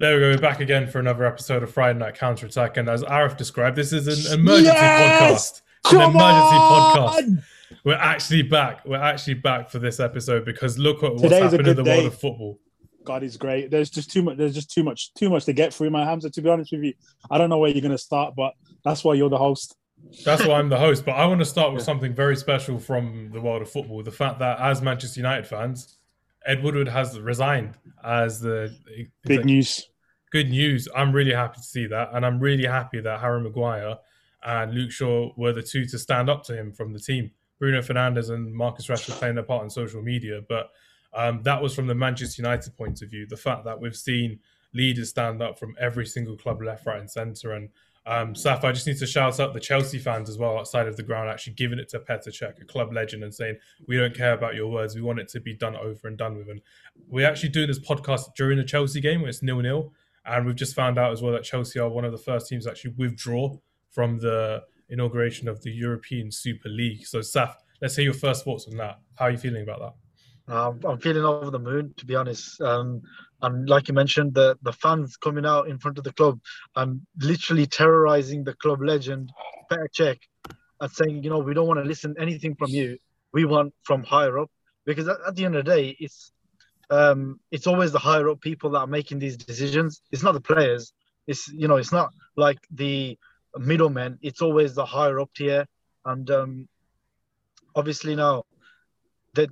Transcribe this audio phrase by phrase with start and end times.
[0.00, 0.30] There we go.
[0.30, 2.78] We're back again for another episode of Friday Night Counter Attack.
[2.78, 5.60] And as Arif described, this is an emergency yes!
[5.60, 5.62] podcast.
[5.84, 6.96] It's an emergency on!
[6.96, 7.44] podcast.
[7.84, 8.86] We're actually back.
[8.86, 11.96] We're actually back for this episode because look what, what's Today's happened in the day.
[11.96, 12.58] world of football.
[13.04, 13.70] God is great.
[13.70, 14.38] There's just too much.
[14.38, 15.12] There's just too much.
[15.12, 16.30] Too much to get through, my Hamza.
[16.30, 16.94] To be honest with you,
[17.30, 19.76] I don't know where you're going to start, but that's why you're the host.
[20.24, 21.04] That's why I'm the host.
[21.04, 24.02] But I want to start with something very special from the world of football.
[24.02, 25.98] The fact that as Manchester United fans,
[26.46, 28.74] Ed Woodward has resigned as the
[29.24, 29.89] big news
[30.30, 30.88] good news.
[30.94, 33.96] I'm really happy to see that, and I'm really happy that Harry Maguire
[34.42, 37.30] and Luke Shaw were the two to stand up to him from the team.
[37.58, 40.70] Bruno Fernandes and Marcus Rashford playing their part on social media, but
[41.12, 43.26] um, that was from the Manchester United point of view.
[43.26, 44.38] The fact that we've seen
[44.72, 47.52] leaders stand up from every single club, left, right, and centre.
[47.52, 47.68] And
[48.06, 50.96] um, Saf, I just need to shout out the Chelsea fans as well outside of
[50.96, 54.14] the ground, actually giving it to Petr Cech, a club legend, and saying, We don't
[54.14, 54.94] care about your words.
[54.94, 56.48] We want it to be done over and done with.
[56.48, 56.62] And
[57.08, 59.92] we're actually doing this podcast during the Chelsea game where it's nil nil.
[60.24, 62.64] And we've just found out as well that Chelsea are one of the first teams
[62.64, 63.56] to actually withdraw
[63.90, 67.06] from the inauguration of the European Super League.
[67.06, 68.98] So, Saf, let's hear your first thoughts on that.
[69.16, 70.54] How are you feeling about that?
[70.54, 72.60] Uh, I'm feeling over the moon, to be honest.
[72.60, 73.02] Um,
[73.42, 76.40] and like you mentioned, the, the fans coming out in front of the club
[76.76, 79.30] and literally terrorizing the club legend,
[79.70, 80.18] Petr Cech,
[80.80, 82.98] and saying, you know, we don't want to listen anything from you.
[83.32, 84.50] We want from higher up.
[84.86, 86.32] Because at, at the end of the day, it's
[86.90, 90.02] um, it's always the higher up people that are making these decisions.
[90.10, 90.92] It's not the players.
[91.26, 93.18] It's you know, it's not like the
[93.56, 94.18] middlemen.
[94.22, 95.66] It's always the higher up tier.
[96.04, 96.68] And um,
[97.74, 98.44] obviously now
[99.34, 99.50] that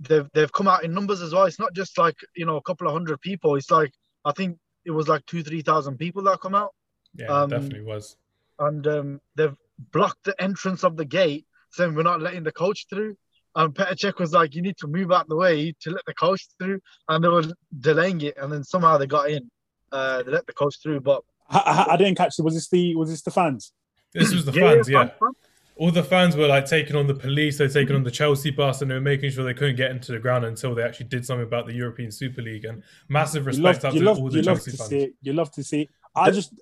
[0.00, 1.44] they've they've come out in numbers as well.
[1.44, 3.54] It's not just like you know a couple of hundred people.
[3.56, 3.92] It's like
[4.24, 6.74] I think it was like two three thousand people that come out.
[7.14, 8.16] Yeah, um, definitely was.
[8.58, 9.56] And um, they've
[9.92, 13.16] blocked the entrance of the gate, saying we're not letting the coach through.
[13.56, 16.14] And Petr Cech was like, you need to move out the way to let the
[16.14, 16.80] coach through.
[17.08, 17.44] And they were
[17.80, 18.34] delaying it.
[18.36, 19.50] And then somehow they got in.
[19.92, 21.00] Uh, they let the coach through.
[21.00, 22.42] But I, I, I didn't catch it.
[22.42, 23.72] Was this the was this the fans?
[24.12, 25.08] This was the yeah, fans, yeah.
[25.08, 25.36] Fans.
[25.76, 28.82] All the fans were like taking on the police, they're taking on the Chelsea bus,
[28.82, 31.24] and they were making sure they couldn't get into the ground until they actually did
[31.24, 32.66] something about the European Super League.
[32.66, 34.90] And massive respect love, to love, all the Chelsea fans.
[34.90, 35.14] See it.
[35.22, 35.88] You love to see it.
[36.14, 36.52] I just,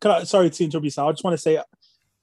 [0.00, 1.04] can I, sorry to interrupt you, sir.
[1.04, 1.60] I just want to say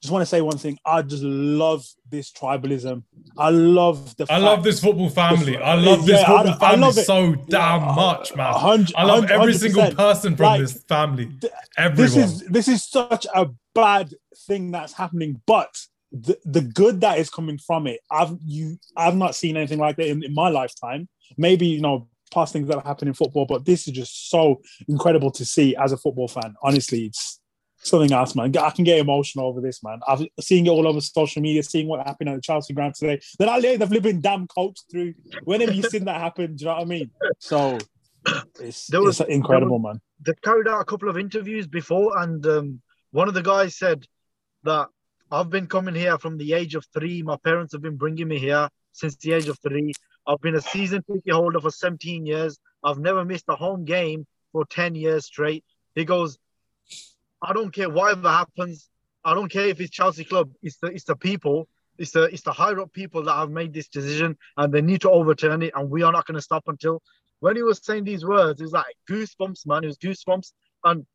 [0.01, 0.77] just want to say one thing.
[0.85, 3.03] I just love this tribalism.
[3.37, 4.27] I love the.
[4.29, 5.57] I love this football family.
[5.57, 8.85] I love this yeah, football I, family I so damn yeah, much, man.
[8.95, 11.31] I love every single person from like, this family.
[11.77, 11.95] Everyone.
[11.95, 14.13] This is this is such a bad
[14.45, 15.75] thing that's happening, but
[16.11, 19.97] the, the good that is coming from it, I've you I've not seen anything like
[19.97, 21.09] that in, in my lifetime.
[21.37, 24.61] Maybe you know past things that have happened in football, but this is just so
[24.87, 26.55] incredible to see as a football fan.
[26.61, 27.39] Honestly, it's
[27.77, 28.55] something else, man.
[28.57, 29.99] I can get emotional over this, man.
[30.07, 33.19] I've seen it all over social media, seeing what happened at the Chelsea ground today.
[33.39, 35.13] Then I lay the flipping damn coach through.
[35.43, 36.55] When have you seen that happen?
[36.55, 37.11] Do you know what I mean?
[37.39, 37.77] So
[38.59, 40.01] it's, there was, it's incredible, was, man.
[40.25, 44.05] They carried out a couple of interviews before, and um, one of the guys said
[44.63, 44.87] that
[45.31, 47.21] I've been coming here from the age of three.
[47.21, 49.93] My parents have been bringing me here since the age of three.
[50.25, 52.57] I've been a season ticket holder for 17 years.
[52.83, 55.63] I've never missed a home game for 10 years straight.
[55.95, 56.37] He goes,
[57.41, 58.89] I don't care whatever happens.
[59.23, 60.51] I don't care if it's Chelsea club.
[60.61, 61.67] It's the it's the people.
[61.97, 65.01] It's the it's the higher up people that have made this decision, and they need
[65.01, 65.73] to overturn it.
[65.75, 67.01] And we are not going to stop until.
[67.39, 69.83] When he was saying these words, it was like goosebumps, man.
[69.83, 70.53] It was goosebumps,
[70.85, 71.05] and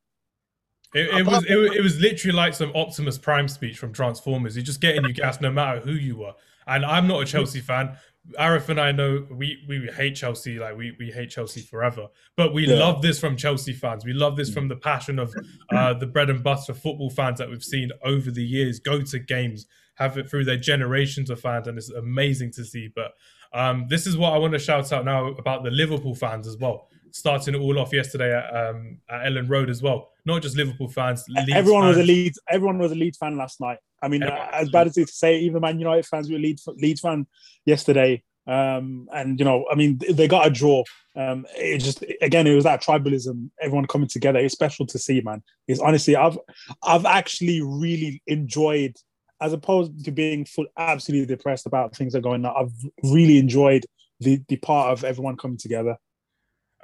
[0.95, 4.55] it, it was it, it, was literally like some Optimus Prime speech from Transformers.
[4.55, 6.35] You're just getting you gas no matter who you were.
[6.67, 7.97] And I'm not a Chelsea fan,
[8.39, 12.07] Arif and I know we, we hate Chelsea, like we, we hate Chelsea forever.
[12.37, 12.77] But we yeah.
[12.77, 14.05] love this from Chelsea fans.
[14.05, 15.35] We love this from the passion of
[15.71, 19.19] uh, the bread and butter football fans that we've seen over the years go to
[19.19, 19.67] games,
[19.97, 22.89] have it through their generations of fans, and it's amazing to see.
[22.95, 23.13] But
[23.53, 26.57] um, this is what I want to shout out now about the Liverpool fans as
[26.57, 26.89] well.
[27.11, 30.11] Starting it all off yesterday at, um, at Elland Road as well.
[30.25, 31.25] Not just Liverpool fans.
[31.29, 31.97] Leeds everyone fans.
[31.97, 32.41] was a Leeds.
[32.49, 33.79] Everyone was a Leeds fan last night.
[34.03, 37.01] I mean, as bad as it's to say, even Man United fans were Leeds, Leeds
[37.01, 37.27] fan
[37.65, 38.23] yesterday.
[38.47, 40.83] Um, and you know, I mean, they got a draw.
[41.15, 44.41] Um, it just again, it was that tribalism, everyone coming together.
[44.41, 45.43] It's special to see, man.
[45.69, 46.39] It's honestly, I've
[46.83, 48.97] I've actually really enjoyed,
[49.41, 52.57] as opposed to being full absolutely depressed about things that are going on.
[52.57, 53.87] I've really enjoyed
[54.19, 55.97] the the part of everyone coming together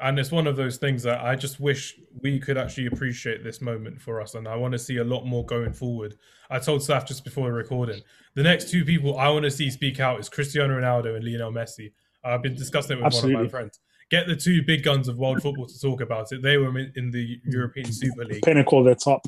[0.00, 3.60] and it's one of those things that I just wish we could actually appreciate this
[3.60, 6.14] moment for us, and I want to see a lot more going forward.
[6.50, 8.00] I told Saf just before the recording,
[8.34, 11.52] the next two people I want to see speak out is Cristiano Ronaldo and Lionel
[11.52, 11.92] Messi.
[12.24, 13.34] I've been discussing it with Absolutely.
[13.34, 13.80] one of my friends.
[14.10, 16.42] Get the two big guns of world football to talk about it.
[16.42, 18.42] They were in the European Super League.
[18.42, 19.26] Pinnacle, they're top.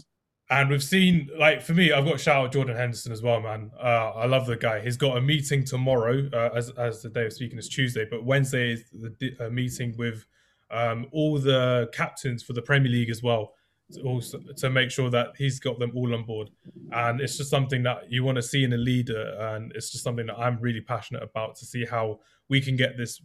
[0.48, 3.40] And we've seen, like, for me, I've got to shout out Jordan Henderson as well,
[3.40, 3.70] man.
[3.78, 4.80] Uh, I love the guy.
[4.80, 8.24] He's got a meeting tomorrow, uh, as, as the day of speaking is Tuesday, but
[8.24, 10.26] Wednesday is the uh, meeting with
[10.70, 13.54] um, all the captains for the Premier League as well,
[13.92, 16.50] to also to make sure that he's got them all on board.
[16.92, 20.04] And it's just something that you want to see in a leader, and it's just
[20.04, 23.20] something that I'm really passionate about to see how we can get this.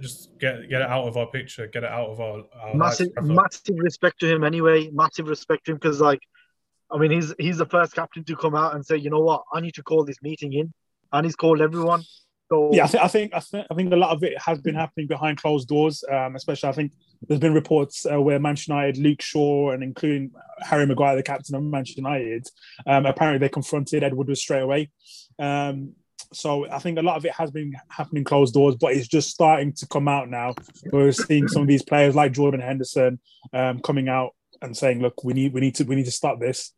[0.00, 3.08] Just get get it out of our picture, get it out of our, our massive
[3.22, 4.90] massive respect to him anyway.
[4.92, 6.20] Massive respect to him because like
[6.90, 9.42] I mean, he's he's the first captain to come out and say, you know what,
[9.52, 10.72] I need to call this meeting in,
[11.12, 12.04] and he's called everyone.
[12.50, 14.60] So yeah, I, th- I think I think I think a lot of it has
[14.60, 16.04] been happening behind closed doors.
[16.10, 16.92] Um, especially, I think
[17.26, 20.30] there's been reports uh, where Manchester United, Luke Shaw, and including
[20.60, 22.46] Harry Maguire, the captain of Manchester United,
[22.86, 24.90] um, apparently they confronted Ed Woodward straight away.
[25.38, 25.94] Um,
[26.32, 29.30] so I think a lot of it has been happening closed doors, but it's just
[29.30, 30.54] starting to come out now.
[30.92, 33.20] We're seeing some of these players like Jordan Henderson
[33.52, 36.40] um, coming out and saying, "Look, we need we need to we need to stop
[36.40, 36.72] this."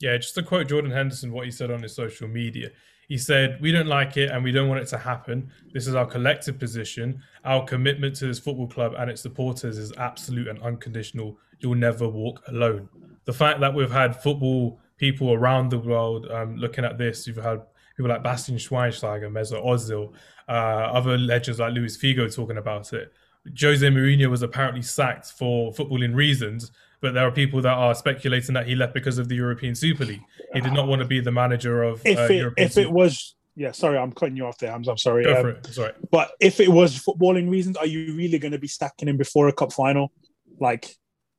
[0.00, 2.70] Yeah, just to quote Jordan Henderson, what he said on his social media.
[3.10, 5.50] He said, We don't like it and we don't want it to happen.
[5.74, 7.20] This is our collective position.
[7.44, 11.36] Our commitment to this football club and its supporters is absolute and unconditional.
[11.58, 12.88] You'll never walk alone.
[13.24, 17.36] The fact that we've had football people around the world um, looking at this, you've
[17.38, 17.62] had
[17.96, 20.12] people like Bastian Schweinsteiger, Mesut Ozil,
[20.48, 23.12] uh, other legends like Luis Figo talking about it.
[23.60, 26.70] Jose Mourinho was apparently sacked for footballing reasons,
[27.00, 30.04] but there are people that are speculating that he left because of the European Super
[30.04, 30.22] League.
[30.52, 32.88] He did not want to be the manager of if uh, it, European if Super-
[32.88, 35.48] it was yeah sorry i'm cutting you off there i'm, I'm sorry Go Um, for
[35.50, 35.66] it.
[35.66, 35.92] Sorry.
[36.12, 39.48] but if it was footballing reasons are you really going to be stacking him before
[39.48, 40.12] a cup final
[40.60, 40.94] like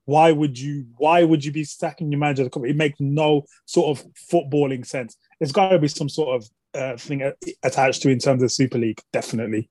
[0.06, 3.44] why would you why would you be stacking your manager the cup it makes no
[3.66, 7.32] sort of footballing sense there's got to be some sort of uh, thing
[7.64, 9.70] attached to in terms of super league definitely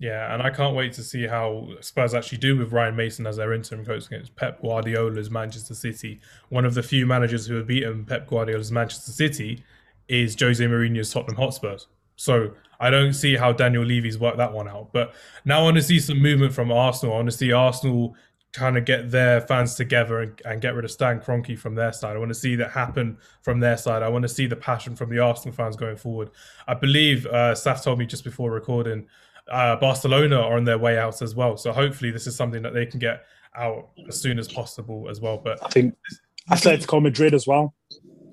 [0.00, 3.36] Yeah, and I can't wait to see how Spurs actually do with Ryan Mason as
[3.36, 6.20] their interim coach against Pep Guardiola's Manchester City.
[6.50, 9.64] One of the few managers who have beaten Pep Guardiola's Manchester City
[10.06, 11.88] is Jose Mourinho's Tottenham Hotspurs.
[12.14, 14.92] So I don't see how Daniel Levy's worked that one out.
[14.92, 15.14] But
[15.44, 17.14] now I want to see some movement from Arsenal.
[17.14, 18.14] I want to see Arsenal
[18.52, 21.92] kind of get their fans together and, and get rid of Stan Kroenke from their
[21.92, 22.14] side.
[22.16, 24.02] I want to see that happen from their side.
[24.02, 26.30] I want to see the passion from the Arsenal fans going forward.
[26.66, 29.06] I believe uh, Saf told me just before recording
[29.50, 31.56] uh, Barcelona are on their way out as well.
[31.56, 33.24] So hopefully this is something that they can get
[33.56, 35.38] out as soon as possible as well.
[35.38, 35.94] But i think
[36.50, 37.74] atletico madrid as well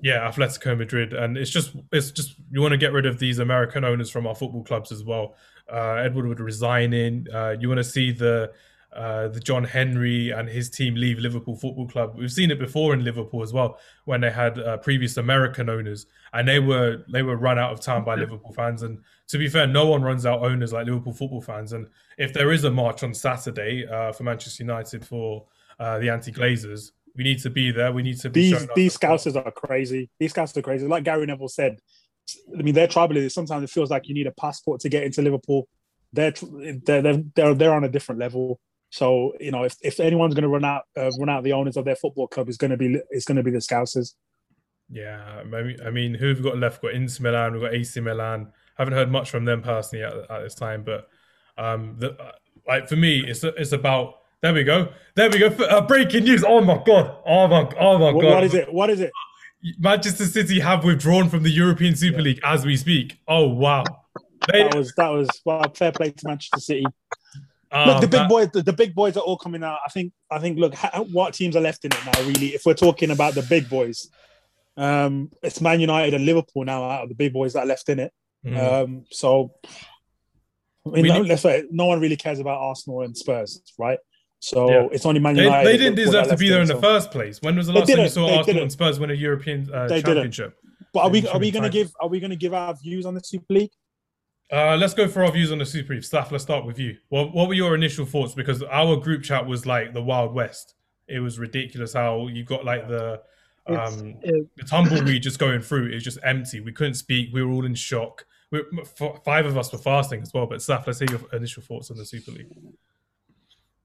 [0.02, 3.38] yeah, Atletico Madrid, and it's just it's just you want to get rid of these
[3.38, 5.34] American owners from our football clubs as well.
[5.72, 7.26] Uh, Ed Woodward resign in.
[7.34, 8.52] Uh, you want to see the
[8.96, 12.14] uh, the John Henry and his team leave Liverpool Football Club.
[12.16, 16.06] We've seen it before in Liverpool as well when they had uh, previous American owners,
[16.32, 18.82] and they were they were run out of town by Liverpool fans.
[18.82, 18.98] And
[19.28, 21.74] to be fair, no one runs out owners like Liverpool football fans.
[21.74, 25.44] And if there is a march on Saturday uh, for Manchester United for
[25.78, 27.92] uh, the anti Glazers, we need to be there.
[27.92, 30.10] We need to be these these scousers are crazy.
[30.18, 30.86] These scousers are crazy.
[30.86, 31.80] Like Gary Neville said,
[32.58, 35.02] I mean, their trouble is sometimes it feels like you need a passport to get
[35.02, 35.68] into Liverpool.
[36.12, 38.60] They're they're they're they're, they're on a different level.
[38.96, 41.76] So you know, if, if anyone's going to run out uh, run out the owners
[41.76, 44.14] of their football club, is going to be it's going to be the Scousers.
[44.88, 45.42] Yeah,
[45.84, 46.82] I mean, who have we got left?
[46.82, 48.52] We've got Inter Milan, we've got AC Milan.
[48.78, 51.08] haven't heard much from them personally at, at this time, but
[51.58, 52.16] um, the,
[52.66, 54.14] like for me, it's it's about.
[54.42, 54.88] There we go.
[55.14, 55.48] There we go.
[55.48, 56.44] Uh, breaking news.
[56.46, 57.16] Oh my god.
[57.26, 57.68] Oh my.
[57.78, 58.34] Oh my What, god.
[58.34, 58.72] what is it?
[58.72, 59.10] What is it?
[59.78, 62.24] Manchester City have withdrawn from the European Super Yeah.
[62.24, 63.18] League as we speak.
[63.28, 63.84] Oh wow.
[64.52, 66.84] They, That was that was well, fair play to Manchester City.
[67.84, 69.78] Look, the big that- boys, the, the big boys are all coming out.
[69.84, 70.58] I think, I think.
[70.58, 72.20] Look, ha, what teams are left in it now?
[72.22, 74.08] Really, if we're talking about the big boys,
[74.76, 77.88] um, it's Man United and Liverpool now out of the big boys that are left
[77.88, 78.12] in it.
[78.44, 78.58] Mm.
[78.84, 79.52] Um, so,
[80.86, 83.98] I mean, no, let's say no one really cares about Arsenal and Spurs, right?
[84.38, 84.88] So Yeah.
[84.92, 85.66] it's only Man they, United.
[85.66, 87.40] they and didn't deserve to be there in the so- first place.
[87.42, 88.62] When was the last time you saw They Arsenal didn't.
[88.62, 90.06] and Spurs win a European uh, They didn't.
[90.06, 90.54] championship?
[90.92, 93.04] But are we are we going to give are we going to give our views
[93.06, 93.70] on the Super League?
[94.52, 96.02] Uh, let's go for our views on the Super League.
[96.04, 96.96] Saf, let's start with you.
[97.08, 98.34] What, what were your initial thoughts?
[98.34, 100.74] Because our group chat was like the Wild West.
[101.08, 103.22] It was ridiculous how you got like the
[103.66, 105.86] um, it- the tumbleweed just going through.
[105.90, 106.60] It was just empty.
[106.60, 107.30] We couldn't speak.
[107.32, 108.24] We were all in shock.
[108.52, 110.46] We, f- five of us were fasting as well.
[110.46, 112.52] But Saf, let's hear your initial thoughts on the Super League.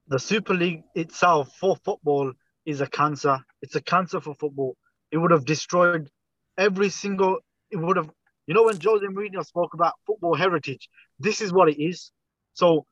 [0.06, 2.32] the Super League itself for football
[2.64, 3.38] is a cancer.
[3.60, 4.76] It's a cancer for football.
[5.10, 6.08] It would have destroyed
[6.56, 7.38] every single.
[7.72, 8.10] It would have,
[8.46, 12.10] you know, when Jose Mourinho spoke about football heritage, this is what it is.
[12.54, 12.86] So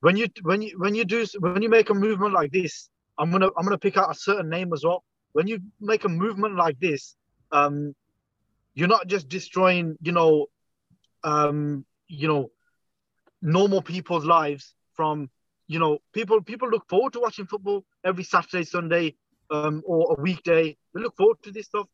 [0.00, 2.88] when you when you when you do when you make a movement like this,
[3.18, 5.04] I'm gonna I'm gonna pick out a certain name as well.
[5.32, 7.16] When you make a movement like this,
[7.52, 7.94] um,
[8.74, 10.46] you're not just destroying, you know,
[11.24, 12.50] um, you know,
[13.42, 15.30] normal people's lives from
[15.70, 19.14] you know, people people look forward to watching football every Saturday, Sunday,
[19.52, 20.76] um, or a weekday.
[20.92, 21.86] They look forward to this stuff,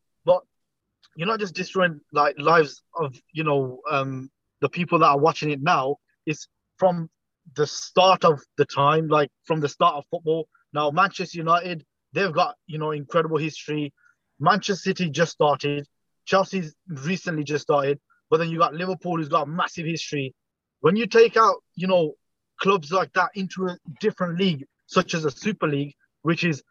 [1.16, 5.50] you're not just destroying like lives of you know um, the people that are watching
[5.50, 5.96] it now.
[6.26, 6.48] It's
[6.78, 7.08] from
[7.54, 10.48] the start of the time, like from the start of football.
[10.72, 13.92] Now Manchester United, they've got you know incredible history.
[14.40, 15.86] Manchester City just started.
[16.24, 18.00] Chelsea's recently just started.
[18.30, 20.34] But then you got Liverpool, who's got massive history.
[20.80, 22.14] When you take out, you know,
[22.60, 26.62] clubs like that into a different league, such as a Super League, which is,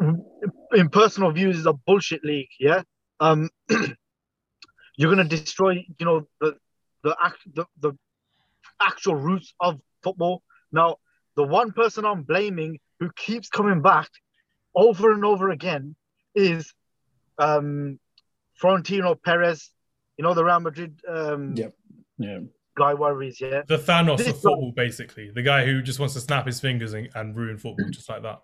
[0.00, 2.48] in personal views, is a bullshit league.
[2.60, 2.82] Yeah,
[3.20, 3.48] um,
[4.96, 6.56] you're gonna destroy, you know, the
[7.02, 7.92] the act the, the
[8.80, 10.42] actual roots of football.
[10.72, 10.96] Now,
[11.36, 14.08] the one person I'm blaming who keeps coming back
[14.74, 15.94] over and over again
[16.34, 16.72] is
[17.38, 17.98] um,
[18.60, 19.70] Florentino Perez.
[20.16, 21.74] You know the Real Madrid um, Yep.
[22.18, 22.38] Yeah.
[22.76, 23.62] guy worries, yeah.
[23.68, 25.30] The Thanos This of guy- football, basically.
[25.30, 28.22] The guy who just wants to snap his fingers and, and ruin football just like
[28.22, 28.40] that.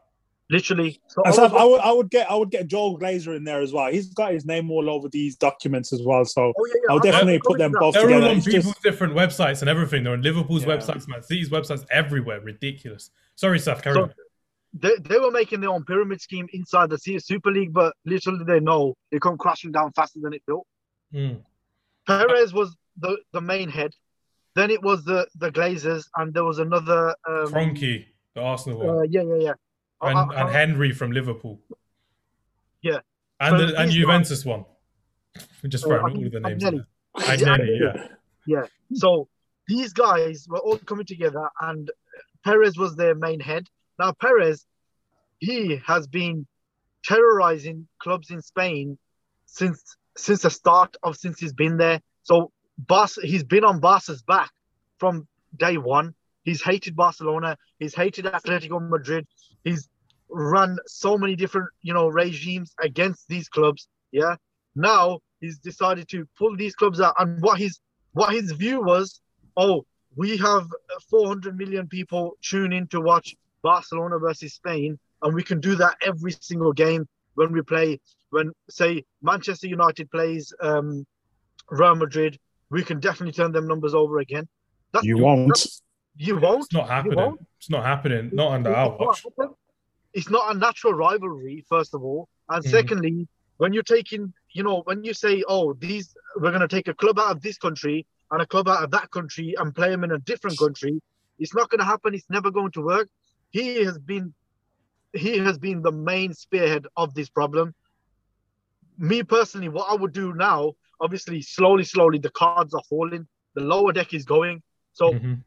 [0.51, 1.01] Literally.
[1.09, 3.35] So And I so was- I would I would get I would get Joel Glazer
[3.37, 3.91] in there as well.
[3.91, 6.25] He's got his name all over these documents as well.
[6.27, 8.01] So oh, yeah, yeah, I'll definitely put them coming to both that.
[8.01, 8.35] They're together.
[8.35, 10.05] on people's just different websites and everything.
[10.05, 10.77] They're on Liverpool's Yeah.
[10.77, 12.41] websites, Man City's websites, everywhere.
[12.41, 13.11] Ridiculous.
[13.37, 14.15] Sorry, Saf, carry So- on.
[14.77, 18.45] They, they were making their own pyramid scheme inside the C- Super League, but literally
[18.45, 20.67] they know they come crashing down faster than it built.
[21.15, 21.43] Mm.
[22.09, 23.93] Perez was the, the main head.
[24.57, 27.09] Then it was the the Glazers, and there was another.
[27.27, 28.89] Um, Kroenke, the Arsenal one.
[28.99, 29.53] uh, yeah, yeah, yeah.
[30.01, 31.61] I- and, I- and Henry from Liverpool.
[32.83, 33.01] Yeah.
[33.41, 34.65] And, So the, and Juventus one.
[35.63, 36.63] We just Uh, throwing all the names.
[36.63, 36.87] Agnelli.
[37.17, 38.09] Agnelli,
[38.47, 38.67] yeah.
[38.93, 39.29] So
[39.67, 41.91] these guys were all coming together, and
[42.45, 43.69] Perez was their main head.
[43.99, 44.67] Now Perez,
[45.39, 46.47] he has been
[47.05, 48.99] terrorizing clubs in Spain
[49.47, 52.01] since since the start of since he's been there.
[52.23, 54.51] So Bar- he's been on Barca's back
[54.99, 56.15] from day one.
[56.45, 57.57] He's hated Barcelona.
[57.79, 59.27] He's hated Atletico Madrid.
[59.65, 59.89] He's
[60.31, 63.89] run so many different, you know, regimes against these clubs.
[64.13, 64.37] Yeah.
[64.75, 67.81] Now he's decided to pull these clubs out, and what his
[68.13, 69.21] what his view was,
[69.57, 69.85] oh,
[70.17, 70.67] we have
[71.11, 75.97] 400 million people tune in to watch Barcelona versus Spain, and we can do that
[76.05, 78.01] every single game when we play.
[78.31, 81.07] When say Manchester United plays um,
[81.71, 82.39] Real Madrid,
[82.71, 84.49] we can definitely turn them numbers over again.
[84.93, 85.57] That's, you won't.
[86.17, 86.65] You won't.
[86.65, 87.17] It's not happening.
[87.17, 87.41] won't?
[87.59, 88.31] It's not happening.
[88.33, 89.25] Not under It's our watch.
[90.13, 92.69] It's not a natural rivalry, first of all, and Mhm.
[92.69, 96.89] secondly, when you're taking, you know, when you say, "Oh, these we're going to take
[96.89, 99.91] a club out of this country and a club out of that country and play
[99.91, 101.01] them in a different country,"
[101.39, 102.15] it's not going to happen.
[102.15, 103.09] It's never going to work.
[103.51, 104.35] He has been,
[105.13, 107.75] he has been the main spearhead of this problem.
[108.99, 113.27] Me personally, what I would do now, obviously, slowly, slowly, the cards are falling.
[113.55, 114.63] The lower deck is going.
[114.93, 115.43] So Mhm.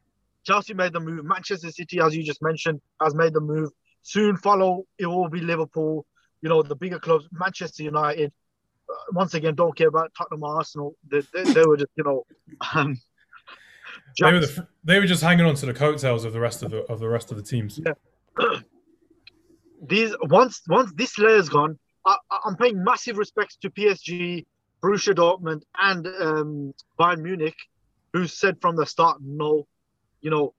[0.48, 1.24] Chelsea made the move.
[1.26, 3.70] Manchester City, as you just mentioned, has made the move.
[4.00, 6.06] Soon follow, it will be Liverpool.
[6.40, 8.32] You know, the bigger clubs, Manchester United.
[8.88, 10.94] Uh, once again, don't care about Tottenham or Arsenal.
[11.06, 12.24] They, they, they were just, you know,
[12.74, 12.98] um,
[14.18, 16.70] They were, the, they were just hanging on to the coattails of the rest of
[16.70, 17.78] the of the rest of the teams.
[17.84, 17.92] Yeah.
[19.86, 24.46] these once once this layer's gone, I, I'm paying massive respects to PSG,
[24.82, 27.56] Borussia Dortmund, and um, Bayern Munich,
[28.14, 29.66] who said from the start, no,
[30.20, 30.54] you know,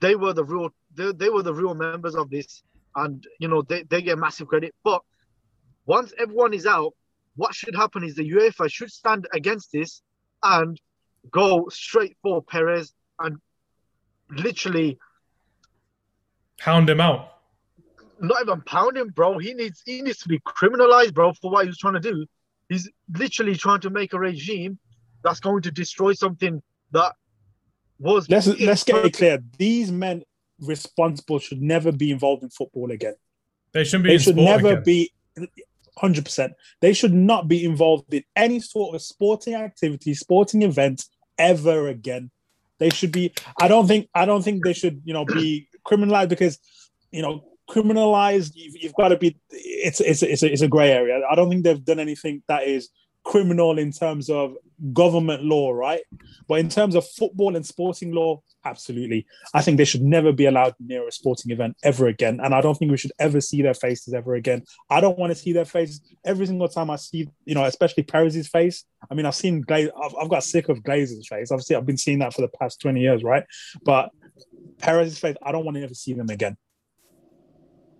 [0.00, 2.62] they were the real they, they were the real members of this,
[2.96, 4.74] and you know they, they get massive credit.
[4.84, 5.02] But
[5.86, 6.94] once everyone is out,
[7.36, 10.02] what should happen is the UEFA should stand against this
[10.42, 10.80] and
[11.30, 13.36] go straight for Perez and
[14.30, 14.98] literally
[16.60, 17.30] Hound him out.
[18.20, 19.38] not even pound him, bro.
[19.38, 22.26] He needs he needs to be criminalized, bro, for what he's trying to do.
[22.68, 24.78] He's literally trying to make a regime
[25.24, 27.14] that's going to destroy something that
[27.98, 28.28] was.
[28.28, 29.42] Let's let's get it clear.
[29.58, 30.22] These men
[30.60, 33.14] responsible should never be involved in football again.
[33.72, 34.82] They shouldn't be They in should sport never again.
[34.84, 35.12] be
[35.96, 36.52] hundred percent.
[36.80, 41.04] They should not be involved in any sort of sporting activity, sporting event
[41.38, 42.30] ever again.
[42.78, 43.32] They should be.
[43.60, 44.08] I don't think.
[44.14, 45.02] I don't think they should.
[45.04, 46.58] You know, be criminalized because,
[47.10, 48.52] you know, criminalized.
[48.54, 49.36] You've, you've got to be.
[49.50, 51.20] It's it's it's a, it's a gray area.
[51.28, 52.90] I don't think they've done anything that is
[53.24, 54.54] criminal in terms of
[54.92, 56.02] government law, right?
[56.46, 59.26] But in terms of football and sporting law, absolutely.
[59.54, 62.40] I think they should never be allowed near a sporting event ever again.
[62.42, 64.64] And I don't think we should ever see their faces ever again.
[64.90, 68.02] I don't want to see their faces every single time I see, you know, especially
[68.04, 68.84] Perez's face.
[69.10, 71.50] I mean, I've seen Glaze, I've, I've got sick of Glazer's face.
[71.50, 73.44] Obviously, I've been seeing that for the past 20 years, right?
[73.82, 74.10] But
[74.78, 76.56] Perez's face, I don't want to ever see them again.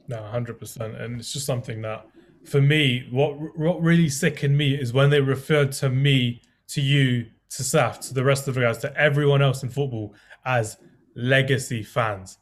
[0.08, 2.06] No, hundred percent, and it's just something that,
[2.44, 7.27] for me, what what really sickened me is when they referred to me, to you,
[7.51, 10.77] to Saf, to the rest of the guys, to everyone else in football as
[11.15, 12.39] legacy fans.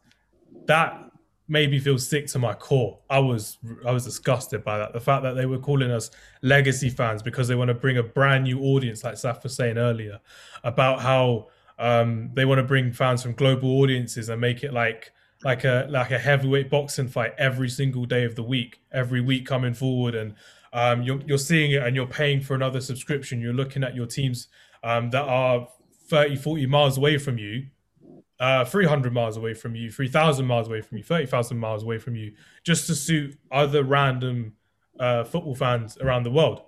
[0.66, 1.06] That
[1.48, 2.98] made me feel sick to my core.
[3.08, 4.92] I was I was disgusted by that.
[4.92, 6.10] The fact that they were calling us
[6.42, 9.78] legacy fans because they want to bring a brand new audience, like Saf was saying
[9.78, 10.20] earlier,
[10.64, 15.12] about how um, they want to bring fans from global audiences and make it like
[15.44, 19.46] like a like a heavyweight boxing fight every single day of the week, every week
[19.46, 20.34] coming forward, and
[20.72, 23.40] um, you're you're seeing it and you're paying for another subscription.
[23.40, 24.48] You're looking at your teams
[24.82, 25.68] um, that are
[26.08, 27.66] 30, 40 miles away from you,
[28.38, 32.14] uh, 300 miles away from you, 3,000 miles away from you, 30,000 miles away from
[32.14, 32.32] you,
[32.64, 34.52] just to suit other random
[35.00, 36.62] uh, football fans around the world.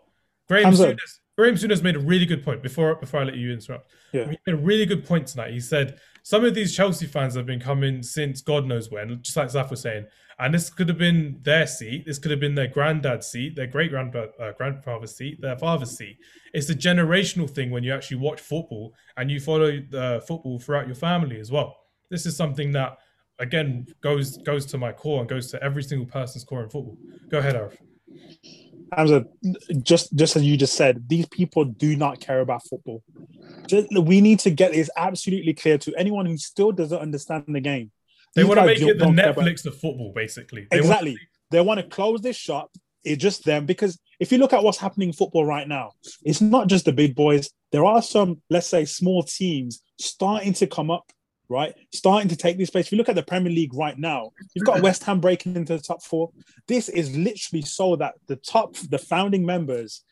[0.48, 3.90] Graham Souness, Graham Souness made a really good point before before I let you interrupt.
[4.12, 4.24] Yeah.
[4.24, 5.52] He made a really good point tonight.
[5.52, 9.36] He said some of these Chelsea fans have been coming since God knows when, just
[9.36, 10.06] like Zaf was saying.
[10.40, 12.06] And this could have been their seat.
[12.06, 16.18] This could have been their granddad's seat, their great uh, grandfather's seat, their father's seat.
[16.54, 20.86] It's a generational thing when you actually watch football and you follow the football throughout
[20.86, 21.76] your family as well.
[22.08, 22.98] This is something that,
[23.40, 26.96] again, goes goes to my core and goes to every single person's core in football.
[27.28, 27.76] Go ahead, Arif.
[28.96, 29.26] Hamza,
[29.82, 33.02] just just as you just said, these people do not care about football.
[33.66, 37.60] Just, we need to get this absolutely clear to anyone who still doesn't understand the
[37.60, 37.90] game.
[38.38, 40.66] They want to make it the Netflix of football, basically.
[40.70, 41.10] They exactly.
[41.12, 41.26] Want to...
[41.50, 42.70] They want to close this shop.
[43.04, 45.92] It's just them because if you look at what's happening in football right now,
[46.22, 47.50] it's not just the big boys.
[47.72, 51.10] There are some, let's say, small teams starting to come up
[51.48, 51.74] right?
[51.92, 52.86] Starting to take this place.
[52.86, 55.76] If you look at the Premier League right now, you've got West Ham breaking into
[55.76, 56.30] the top four.
[56.66, 60.02] This is literally so that the top, the founding members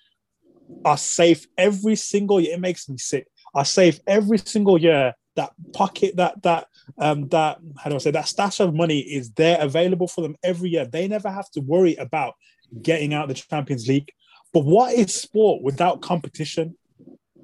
[0.84, 2.54] are safe every single year.
[2.54, 3.26] It makes me sick.
[3.54, 5.14] Are safe every single year.
[5.36, 6.66] That pocket, that that
[6.98, 10.36] um that how do I say that stash of money is there available for them
[10.42, 10.86] every year.
[10.86, 12.34] They never have to worry about
[12.82, 14.10] getting out the Champions League.
[14.52, 16.76] But what is sport without competition?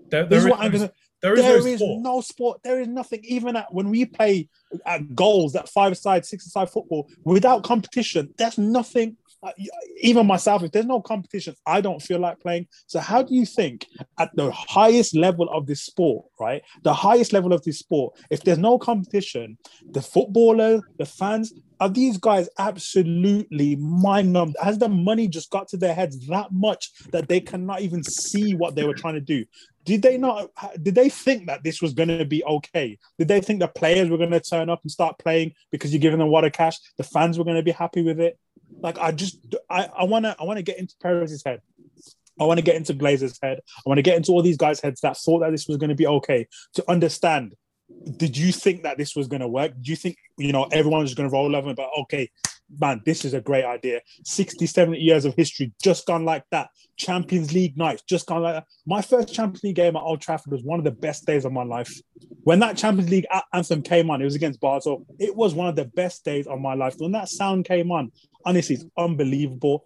[0.09, 2.03] There, there is, what I'm gonna there is, there no, is sport.
[2.03, 2.61] no, sport.
[2.65, 3.21] There is nothing.
[3.23, 4.49] Even at, when we play
[4.85, 9.17] at goals, that five side, six side football, without competition, there's nothing.
[10.01, 12.69] Even myself, if there's no competition, I don't feel like playing.
[12.87, 13.87] So, how do you think
[14.19, 16.63] at the highest level of this sport, right?
[16.83, 19.59] The highest level of this sport, if there's no competition,
[19.91, 24.57] the footballer, the fans, are these guys absolutely mind numbed?
[24.63, 28.55] Has the money just got to their heads that much that they cannot even see
[28.55, 29.45] what they were trying to do?
[29.85, 30.51] did they not
[30.83, 34.09] did they think that this was going to be okay did they think the players
[34.09, 37.05] were going to turn up and start playing because you're giving them water cash the
[37.05, 38.39] fans were going to be happy with it
[38.81, 39.39] like i just
[39.71, 41.61] i I want to i want to get into Perez's head
[42.41, 43.61] I want to get into Glazer's head.
[43.79, 45.91] I want to get into all these guys' heads that thought that this was going
[45.91, 47.55] to be okay to understand.
[48.17, 49.73] Did you think that this was going to work?
[49.81, 52.31] Do you think, you know, everyone was going to roll over and but okay,
[52.81, 54.01] man, this is a great idea.
[54.25, 56.71] 60, 70 years of history just gone like that.
[56.97, 58.67] Champions League nights just gone like that.
[58.87, 61.53] My first Champions League game at Old Trafford was one of the best days of
[61.53, 61.93] my life.
[62.45, 65.07] When that Champions League anthem came on, it was against Basel.
[65.19, 66.95] It was one of the best days of my life.
[66.99, 68.11] When that sound came on,
[68.45, 69.85] honestly, it's unbelievable.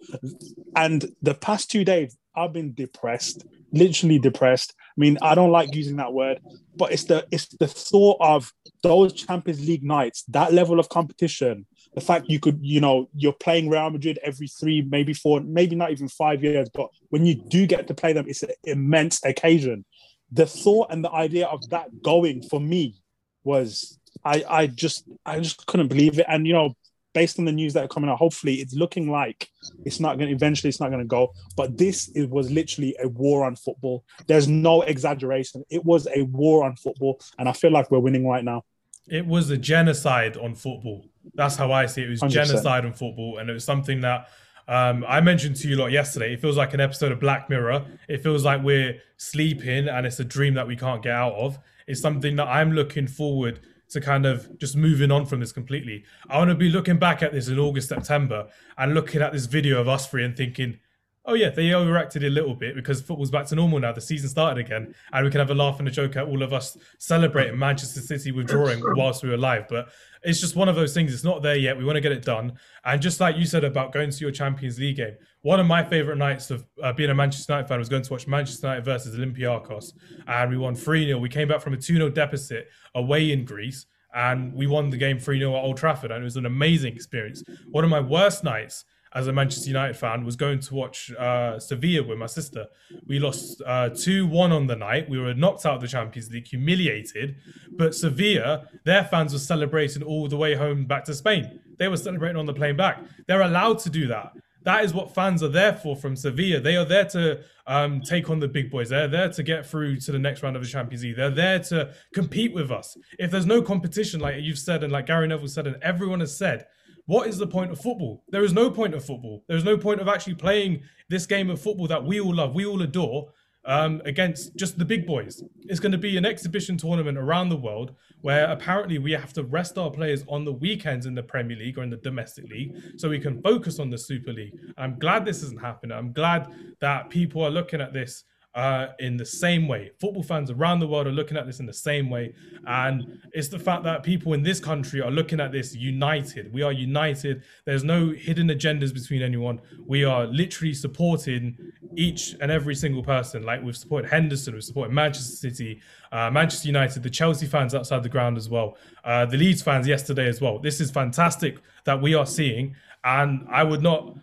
[0.75, 4.73] And the past two days, I've been depressed, literally depressed.
[4.79, 6.39] I mean, I don't like using that word,
[6.75, 11.65] but it's the it's the thought of those Champions League nights, that level of competition,
[11.95, 15.75] the fact you could, you know, you're playing Real Madrid every three, maybe four, maybe
[15.75, 19.23] not even five years, but when you do get to play them, it's an immense
[19.25, 19.83] occasion.
[20.31, 23.01] The thought and the idea of that going for me
[23.43, 26.25] was I I just I just couldn't believe it.
[26.29, 26.75] And you know,
[27.17, 29.49] based on the news that are coming out, hopefully it's looking like
[29.85, 31.33] it's not going to eventually it's not going to go.
[31.55, 34.05] But this it was literally a war on football.
[34.27, 35.63] There's no exaggeration.
[35.71, 38.65] It was a war on football, and I feel like we're winning right now.
[39.07, 41.09] It was a genocide on football.
[41.33, 42.07] That's how I see it.
[42.07, 42.29] It was 100%.
[42.29, 44.29] genocide on football, and it was something that
[44.67, 46.33] um, I mentioned to you a lot yesterday.
[46.33, 47.83] It feels like an episode of Black Mirror.
[48.07, 51.57] It feels like we're sleeping and it's a dream that we can't get out of.
[51.87, 56.03] It's something that I'm looking forward to kind of just moving on from this completely.
[56.29, 58.47] I want to be looking back at this in August, September,
[58.77, 60.79] and looking at this video of us three and thinking,
[61.27, 63.91] oh yeah, they overacted a little bit because football's back to normal now.
[63.91, 66.41] The season started again, and we can have a laugh and a joke at all
[66.41, 69.65] of us celebrating Manchester City withdrawing whilst we were alive.
[69.69, 69.89] But
[70.23, 71.13] it's just one of those things.
[71.13, 71.77] It's not there yet.
[71.77, 72.53] We want to get it done.
[72.85, 75.83] And just like you said about going to your Champions League game, one of my
[75.83, 78.85] favorite nights of uh, being a Manchester United fan was going to watch Manchester United
[78.85, 79.93] versus Olympiacos,
[80.27, 81.19] and we won 3 0.
[81.19, 83.85] We came back from a 2 0 deficit away in Greece.
[84.15, 86.95] And we won the game 3 0 at Old Trafford, and it was an amazing
[86.95, 87.43] experience.
[87.69, 88.85] One of my worst nights
[89.17, 92.67] as a Manchester United fan, was going to watch uh, Sevilla with my sister.
[93.07, 95.09] We lost uh, 2 uh, 1 on the night.
[95.09, 97.37] We were knocked out of the Champions League, humiliated.
[97.71, 101.59] But Sevilla, their fans were celebrating all the way home back to Spain.
[101.79, 103.03] They were celebrating on the plane back.
[103.27, 104.33] They're allowed to do that.
[104.63, 106.59] That is what fans are there for from Sevilla.
[106.59, 108.89] They are there to um, take on the big boys.
[108.89, 111.15] They're there to get through to the next round of the Champions League.
[111.15, 112.95] They're there to compete with us.
[113.17, 116.37] If there's no competition, like you've said, and like Gary Neville said, and everyone has
[116.37, 116.67] said,
[117.07, 118.23] what is the point of football?
[118.29, 119.43] There is no point of football.
[119.47, 122.53] There is no point of actually playing this game of football that we all love,
[122.53, 123.29] we all adore.
[123.67, 125.43] um, against just the big boys.
[125.63, 129.43] It's going to be an exhibition tournament around the world where apparently we have to
[129.43, 132.73] rest our players on the weekends in the Premier League or in the domestic league
[132.95, 134.53] so we can focus on the Super League.
[134.77, 135.95] I'm glad this isn't happening.
[135.97, 136.47] I'm glad
[136.79, 138.23] that people are looking at this
[138.57, 139.91] uh, in the same way.
[139.99, 142.33] Football fans around the world are looking at this in the same way.
[142.65, 146.51] And it's the fact that people in this country are looking at this united.
[146.51, 147.43] We are united.
[147.65, 149.61] There's no hidden agendas between anyone.
[149.85, 151.55] We are literally supporting
[151.95, 153.43] each and every single person.
[153.43, 155.79] Like we've supported Henderson, we've supported Manchester City,
[156.11, 159.87] uh, Manchester United, the Chelsea fans outside the ground as well, uh, the Leeds fans
[159.87, 160.57] yesterday as well.
[160.57, 162.75] This is fantastic that we are seeing.
[163.03, 164.17] And I would not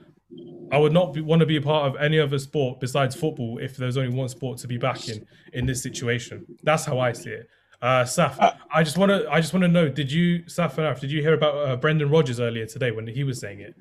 [0.72, 3.58] I would not be, want to be a part of any other sport besides football
[3.58, 6.44] if there's only one sport to be back in in this situation.
[6.62, 7.48] That's how I see it.
[7.80, 10.78] Uh, Saf, uh, I just want to I just want to know: Did you, Saf
[10.78, 13.74] and did you hear about uh, Brendan Rodgers earlier today when he was saying it?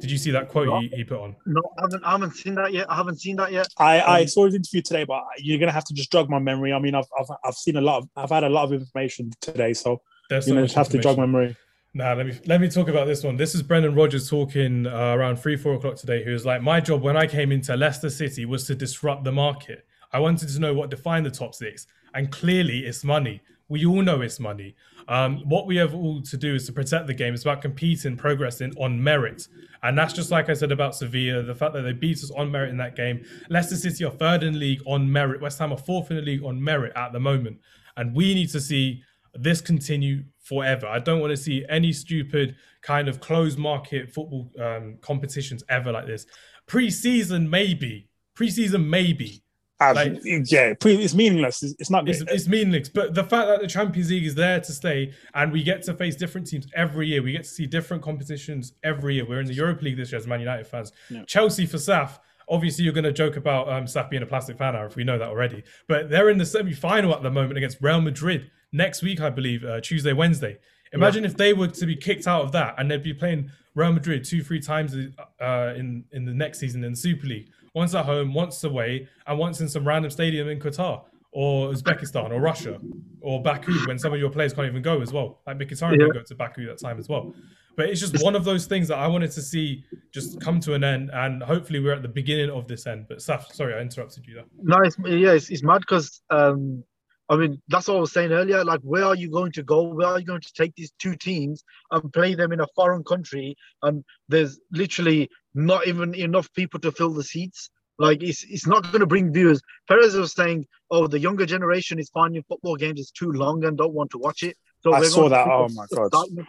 [0.00, 1.36] Did you see that quote he, he put on?
[1.46, 2.90] No, I haven't, I haven't seen that yet.
[2.90, 3.68] I haven't seen that yet.
[3.78, 6.38] I, I um, saw his interview today, but you're gonna have to just jog my
[6.38, 6.72] memory.
[6.72, 9.30] I mean, I've, I've I've seen a lot of I've had a lot of information
[9.40, 11.56] today, so you so know just have to jog my memory.
[11.96, 13.38] Now let me let me talk about this one.
[13.38, 16.22] This is Brendan Rodgers talking uh, around three four o'clock today.
[16.22, 19.32] Who was like, my job when I came into Leicester City was to disrupt the
[19.32, 19.86] market.
[20.12, 23.40] I wanted to know what defined the top six, and clearly it's money.
[23.70, 24.76] We all know it's money.
[25.08, 27.32] Um, what we have all to do is to protect the game.
[27.32, 29.48] It's about competing, progressing on merit,
[29.82, 31.44] and that's just like I said about Sevilla.
[31.44, 33.24] The fact that they beat us on merit in that game.
[33.48, 35.40] Leicester City are third in the league on merit.
[35.40, 37.56] West Ham are fourth in the league on merit at the moment,
[37.96, 39.02] and we need to see
[39.42, 40.86] this continue forever.
[40.86, 45.92] I don't want to see any stupid kind of closed market football um, competitions ever
[45.92, 46.26] like this.
[46.66, 49.42] Pre-season maybe, pre-season maybe.
[49.80, 51.62] like, yeah, pre- it's meaningless.
[51.62, 52.08] It's, not.
[52.08, 52.88] It's, it's, meaningless.
[52.88, 55.94] But the fact that the Champions League is there to stay, and we get to
[55.94, 59.26] face different teams every year, we get to see different competitions every year.
[59.28, 60.92] We're in the Europa League this year as Man United fans.
[61.10, 61.24] Yeah.
[61.26, 62.18] Chelsea for Saf
[62.48, 65.18] obviously you're going to joke about um, Saf being a plastic fan if we know
[65.18, 65.64] that already.
[65.88, 69.64] But they're in the semi-final at the moment against Real Madrid next week, I believe,
[69.64, 70.58] uh, Tuesday, Wednesday.
[70.92, 71.30] Imagine yeah.
[71.30, 74.24] if they were to be kicked out of that and they'd be playing Real Madrid
[74.24, 74.96] two, three times
[75.40, 77.50] uh, in in the next season in the Super League.
[77.74, 81.02] Once at home, once away, and once in some random stadium in Qatar
[81.32, 82.80] or Uzbekistan or Russia
[83.20, 85.42] or Baku when some of your players can't even go as well.
[85.46, 86.06] Like Mkhitaryan yeah.
[86.14, 87.34] go to Baku that time as well.
[87.76, 90.72] But it's just one of those things that I wanted to see just come to
[90.72, 93.04] an end, and hopefully we're at the beginning of this end.
[93.06, 94.44] But Saf, sorry, I interrupted you there.
[94.62, 96.82] No, it's, yeah, it's, it's mad because um,
[97.28, 98.64] I mean, that's what I was saying earlier.
[98.64, 99.82] Like, where are you going to go?
[99.82, 103.02] Where are you going to take these two teams and play them in a foreign
[103.02, 103.56] country?
[103.82, 107.70] And there's literally not even enough people to fill the seats.
[107.98, 109.60] Like, it's it's not going to bring viewers.
[109.88, 113.76] Perez was saying, "Oh, the younger generation is finding football games is too long and
[113.76, 115.48] don't want to watch it." So I saw that.
[115.48, 116.46] Oh my god!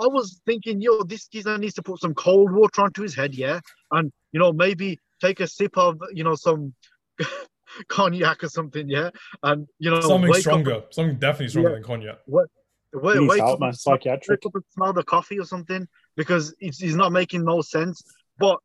[0.00, 3.34] I was thinking, yo, this geezer needs to put some cold water onto his head,
[3.34, 3.60] yeah,
[3.92, 6.74] and you know maybe take a sip of you know some
[7.88, 9.10] cognac or something, yeah,
[9.42, 12.18] and you know something stronger, up, something definitely stronger yeah, than cognac.
[12.26, 12.48] What?
[12.92, 13.72] Wait, wake, out, up, man.
[13.72, 14.40] Psychiatric.
[14.42, 15.86] Wake up and smell the coffee or something
[16.16, 18.02] because it's, it's not making no sense.
[18.38, 18.58] But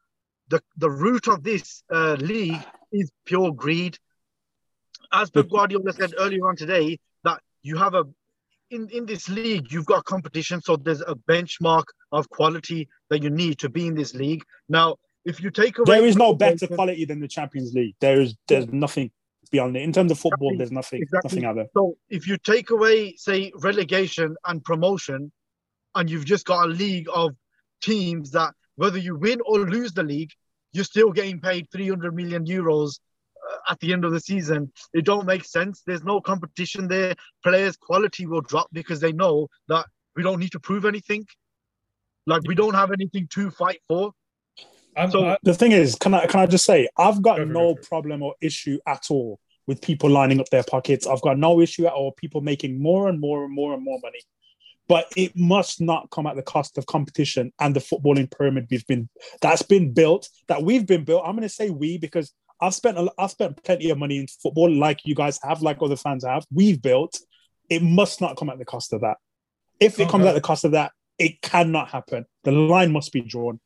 [0.49, 3.97] the the root of this uh, league is pure greed.
[5.11, 8.05] As Pep Guardiola said earlier on today, that you have a
[8.73, 13.29] in, in this league, you've got competition, so there's a benchmark of quality that you
[13.29, 14.43] need to be in this league.
[14.67, 17.95] Now, if you take away, there is no better quality than the Champions League.
[17.99, 19.11] There is there's nothing
[19.51, 20.49] beyond it in terms of football.
[20.49, 20.57] Exactly.
[20.57, 21.29] There's nothing exactly.
[21.29, 21.67] nothing other.
[21.75, 25.31] So if you take away, say, relegation and promotion,
[25.95, 27.35] and you've just got a league of
[27.81, 30.31] teams that whether you win or lose the league,
[30.71, 32.99] you're still getting paid 300 million euros
[33.51, 34.71] uh, at the end of the season.
[34.93, 35.83] It don't make sense.
[35.85, 37.15] There's no competition there.
[37.43, 41.25] Players' quality will drop because they know that we don't need to prove anything.
[42.25, 44.13] Like we don't have anything to fight for.
[44.95, 47.75] I'm, so I, the thing is, can I can I just say, I've got no
[47.75, 51.07] problem or issue at all with people lining up their pockets.
[51.07, 53.99] I've got no issue at all people making more and more and more and more
[54.01, 54.19] money.
[54.89, 58.85] But it must not come at the cost of competition and the footballing pyramid we've
[58.85, 59.09] been
[59.41, 61.23] that's been built, that we've been built.
[61.25, 64.27] I'm going to say we because I've spent a, I've spent plenty of money in
[64.27, 66.45] football, like you guys have, like other fans have.
[66.53, 67.19] We've built.
[67.69, 69.17] It must not come at the cost of that.
[69.79, 70.11] If it okay.
[70.11, 72.25] comes at the cost of that, it cannot happen.
[72.43, 73.59] The line must be drawn.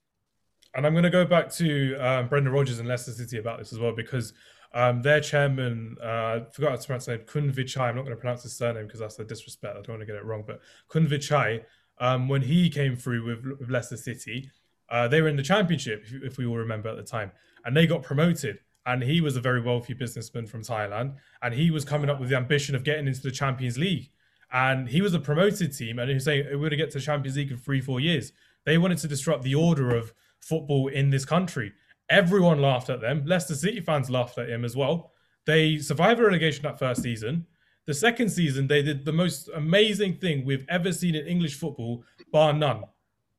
[0.77, 3.73] And I'm going to go back to um, Brendan Rodgers and Leicester City about this
[3.73, 4.33] as well, because
[4.75, 7.89] um, their chairman, uh, I forgot how to pronounce his name, Khun Vichai.
[7.89, 9.73] I'm not going to pronounce his surname because that's a disrespect.
[9.75, 10.43] I don't want to get it wrong.
[10.45, 10.61] But
[10.91, 11.63] Khun Vichai,
[11.97, 14.51] um, when he came through with, with Leicester City,
[14.89, 17.31] uh, they were in the championship, if, if we all remember at the time,
[17.65, 18.59] and they got promoted.
[18.85, 22.29] And he was a very wealthy businessman from Thailand, and he was coming up with
[22.29, 24.11] the ambition of getting into the Champions League.
[24.53, 26.99] And he was a promoted team, and he was saying we're going to get to
[26.99, 28.31] the Champions League in three, four years.
[28.63, 31.73] They wanted to disrupt the order of football in this country.
[32.09, 33.23] Everyone laughed at them.
[33.25, 35.11] Leicester City fans laughed at him as well.
[35.45, 37.45] They survived relegation that first season.
[37.85, 42.03] The second season, they did the most amazing thing we've ever seen in English football,
[42.31, 42.83] bar none.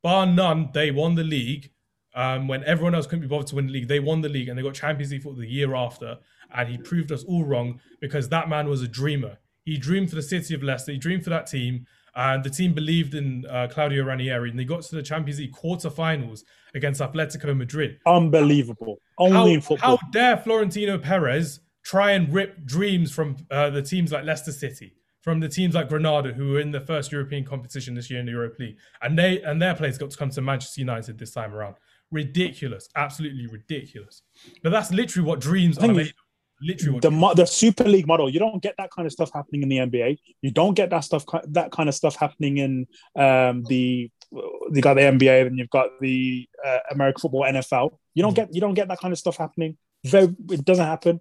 [0.03, 1.71] Bar none, they won the league.
[2.15, 4.49] Um, when everyone else couldn't be bothered to win the league, they won the league
[4.49, 6.19] and they got Champions League football the year after.
[6.55, 9.39] And he proved us all wrong because that man was a dreamer.
[9.65, 10.93] He dreamed for the city of Leicester.
[10.93, 11.87] He dreamed for that team.
[12.19, 14.51] And the team believed in uh, Claudio Ranieri.
[14.51, 16.43] And they got to the Champions League quarterfinals
[16.75, 18.01] against Atletico Madrid.
[18.07, 19.01] Unbelievable.
[19.19, 19.97] Only How, in football.
[19.97, 24.95] how dare Florentino Perez try and rip dreams from uh, the teams like Leicester City,
[25.23, 28.27] from the teams like Granada, who were in the first European competition this year in
[28.27, 31.31] the Europa League, and they and their players got to come to Manchester United this
[31.31, 31.77] time around.
[32.11, 34.23] Ridiculous, absolutely ridiculous.
[34.63, 36.09] But that's literally what dreams are made.
[36.09, 36.13] of.
[36.61, 38.29] Literally, the the Super League model.
[38.29, 40.19] You don't get that kind of stuff happening in the NBA.
[40.43, 44.95] You don't get that stuff that kind of stuff happening in um, the you got
[44.95, 47.99] the NBA and you've got the uh, American football NFL.
[48.15, 48.37] You don't Mhm.
[48.37, 49.77] get you don't get that kind of stuff happening.
[50.05, 51.21] Very, it doesn't happen.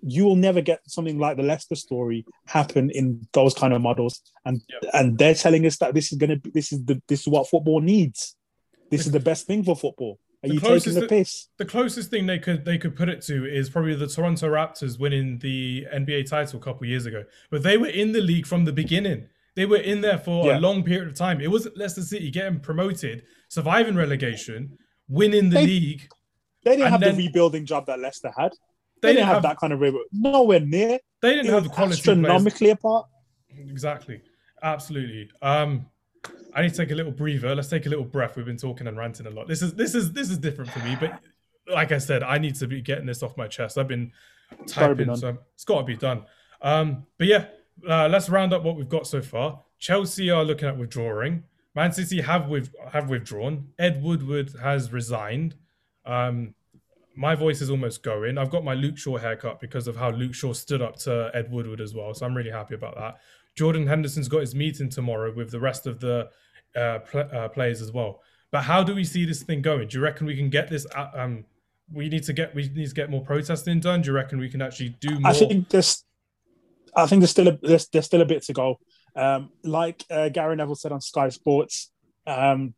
[0.00, 4.22] You will never get something like the Leicester story happen in those kind of models.
[4.44, 4.90] And Yep.
[4.94, 7.48] and they're telling us that this is gonna be this is the this is what
[7.48, 8.36] football needs.
[8.90, 10.18] This is the best thing for football.
[10.44, 11.48] Are The you closest taking the piss?
[11.58, 14.98] the closest thing they could they could put it to is probably the Toronto Raptors
[14.98, 17.24] winning the NBA title a couple years ago.
[17.50, 19.26] But they were in the league from the beginning.
[19.56, 20.58] They were in there for Yeah.
[20.58, 21.40] a long period of time.
[21.40, 26.08] It wasn't Leicester City getting promoted, surviving relegation, winning the They- league.
[26.64, 28.52] They didn't have then- the rebuilding job that Leicester had.
[29.00, 30.04] They They, didn't have, that kind of rebuild.
[30.12, 30.98] Nowhere near.
[31.22, 32.18] They didn't It have the quality of players.
[32.18, 33.06] astronomically apart.
[33.50, 34.20] Exactly.
[34.62, 35.30] Absolutely.
[35.42, 35.86] Um
[36.54, 37.54] I need to take a little breather.
[37.54, 38.36] Let's take a little breath.
[38.36, 39.48] We've been talking and ranting a lot.
[39.48, 41.20] This is this is this is different for me, but
[41.72, 43.78] like I said, I need to be getting this off my chest.
[43.78, 44.12] I've been
[44.50, 46.24] be typing, so it's got to be done.
[46.62, 47.46] Um, but yeah,
[47.88, 49.62] uh, let's round up what we've got so far.
[49.78, 51.44] Chelsea are looking at withdrawing.
[51.74, 53.68] Man City have with have withdrawn.
[53.78, 55.54] Ed Woodward has resigned.
[56.04, 56.54] Um,
[57.14, 58.38] my voice is almost going.
[58.38, 61.50] I've got my Luke Shaw haircut because of how Luke Shaw stood up to Ed
[61.50, 62.14] Woodward as well.
[62.14, 63.18] So I'm really happy about that.
[63.58, 66.16] Jordan Henderson's got his meeting tomorrow with the rest of the
[66.76, 68.22] uh, pl- uh, players as well.
[68.52, 69.88] But how do we see this thing going?
[69.88, 70.86] Do you reckon we can get this?
[70.94, 71.44] uh, Um,
[71.92, 74.02] we need to get we need to get more protesting done.
[74.02, 75.32] Do you reckon we can actually do more?
[75.32, 76.04] I think there's,
[76.94, 78.78] I think there's still a there's, there's still a bit to go.
[79.16, 81.90] Um, like uh, Gary Neville said on Sky Sports,
[82.26, 82.74] um,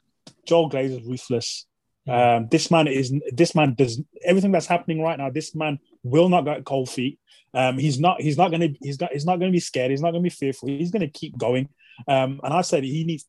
[0.46, 1.66] Joel Glaze is ruthless.
[2.08, 5.30] Um, this man is this man does everything that's happening right now.
[5.30, 7.18] This man will not get cold feet.
[7.52, 9.90] Um, he's not he's not gonna he's not he's not gonna be scared.
[9.90, 10.68] He's not gonna be fearful.
[10.68, 11.68] He's gonna keep going.
[12.08, 13.26] Um, and I said he needs.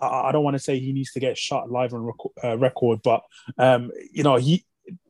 [0.00, 2.58] I, I don't want to say he needs to get shot live on record, uh,
[2.58, 3.22] record but
[3.58, 4.64] um, you know he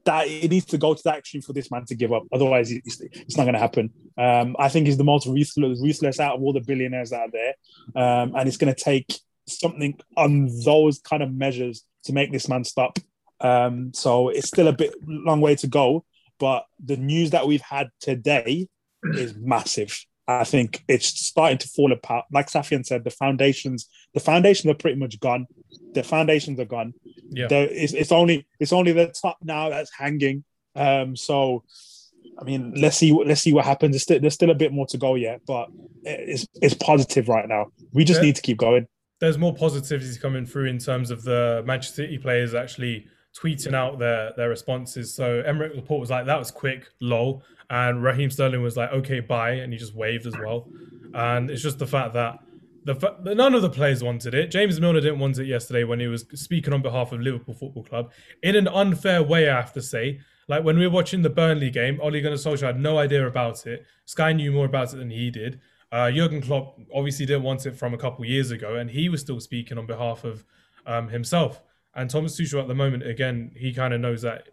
[0.04, 2.24] that it needs to go to that extreme for this man to give up.
[2.32, 3.90] Otherwise, it's, it's not going to happen.
[4.16, 7.54] Um, I think he's the most ruthless, ruthless out of all the billionaires out there,
[7.94, 12.48] um, and it's going to take something on those kind of measures to make this
[12.48, 12.98] man stop.
[13.40, 16.04] Um, so it's still a bit long way to go,
[16.40, 18.68] but the news that we've had today
[19.14, 19.96] is massive.
[20.26, 22.26] I think it's starting to fall apart.
[22.30, 25.46] Like Safian said, the foundations, the foundations are pretty much gone.
[25.94, 26.92] The foundations are gone.
[27.30, 27.46] Yeah.
[27.46, 30.44] There, it's, it's only it's only the top now that's hanging.
[30.74, 31.64] Um, so,
[32.38, 33.92] I mean, let's see what let's see what happens.
[33.92, 35.68] There's still, there's still a bit more to go yet, but
[36.04, 37.68] it's it's positive right now.
[37.92, 38.26] We just Yeah.
[38.26, 38.86] need to keep going.
[39.20, 43.98] There's more positivity coming through in terms of the Manchester City players actually tweeting out
[43.98, 45.14] their their responses.
[45.14, 49.20] So Aymeric Laporte was like, "That was quick, lol," and Raheem Sterling was like, "Okay,
[49.20, 50.68] bye," and he just waved as well.
[51.14, 52.38] And it's just the fact that
[52.84, 54.50] the none of the players wanted it.
[54.50, 57.84] James Milner didn't want it yesterday when he was speaking on behalf of Liverpool Football
[57.84, 59.48] Club in an unfair way.
[59.48, 62.68] I have to say, like when we were watching the Burnley game, Ole Gunnar Solskjaer
[62.68, 63.84] had no idea about it.
[64.06, 65.60] Sky knew more about it than he did.
[65.90, 69.20] Uh, Jurgen Klopp obviously didn't want it from a couple years ago, and he was
[69.20, 70.44] still speaking on behalf of
[70.86, 71.62] um, himself.
[71.94, 74.48] And Thomas Tuchel at the moment, again, he kind of knows that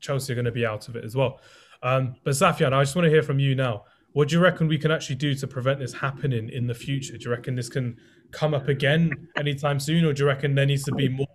[0.00, 1.40] Chelsea are going to be out of it as well.
[1.82, 3.84] Um, but Safian, I just want to hear from you now.
[4.12, 7.16] What do you reckon we can actually do to prevent this happening in the future?
[7.16, 7.96] Do you reckon this can
[8.32, 11.26] come up again anytime soon, or do you reckon there needs to be more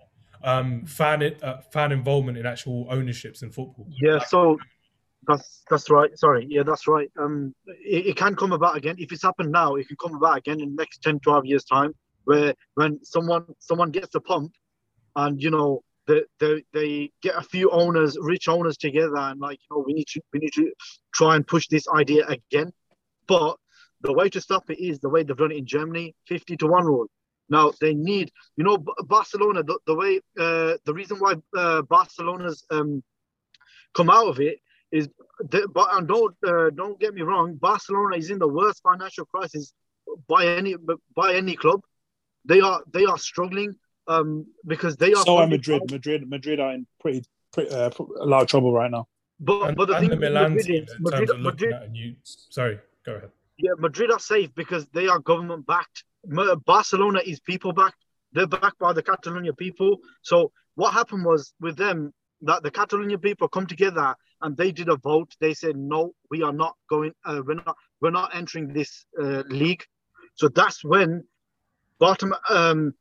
[0.43, 3.87] um, fan uh, fan involvement in actual ownerships in football?
[3.89, 4.57] Yeah, so
[5.27, 6.17] that's that's right.
[6.17, 7.09] Sorry, yeah, that's right.
[7.19, 9.75] Um, it, it can come about again if it's happened now.
[9.75, 11.93] It can come about again in the next 10, 12 years time,
[12.25, 14.53] where when someone someone gets a pump,
[15.15, 19.59] and you know they they, they get a few owners, rich owners together, and like
[19.69, 20.71] you know we need to we need to
[21.13, 22.71] try and push this idea again.
[23.27, 23.57] But
[24.01, 26.67] the way to stop it is the way they've done it in Germany, fifty to
[26.67, 27.07] one rule.
[27.47, 29.61] Now they need, you know, Barcelona.
[29.63, 33.03] The, the way, uh, the reason why uh, Barcelona's um,
[33.93, 34.59] come out of it
[34.95, 35.07] is,
[35.51, 39.25] the, but and don't uh, don't get me wrong, Barcelona is in the worst financial
[39.25, 39.73] crisis
[40.27, 40.75] by any
[41.15, 41.81] by any club.
[42.45, 43.71] They are they are struggling
[44.07, 45.25] um, because they are.
[45.25, 45.81] So are Madrid.
[45.87, 46.29] by- Madrid.
[46.29, 47.89] Madrid are in pretty, pretty uh,
[48.21, 49.07] a lot of trouble right now.
[49.39, 51.69] But And, but the and thing the Milan Madrid team is Madrid, terms of looking
[51.69, 52.15] Madrid, at a new.
[52.23, 53.31] Sorry, go ahead.
[53.57, 56.03] yeah, Madrid are safe because they are government backed.
[56.65, 58.01] Barcelona is people backed.
[58.31, 59.97] They're backed by the Catalonia people.
[60.21, 64.89] So what happened was with them that the Catalonia people come together and they did
[64.89, 65.35] a vote.
[65.39, 67.13] They said no, we are not going.
[67.23, 67.75] Uh, we're not.
[68.01, 69.83] We're not entering this uh, league.
[70.35, 71.23] So that's when
[72.01, 72.93] Bartom um,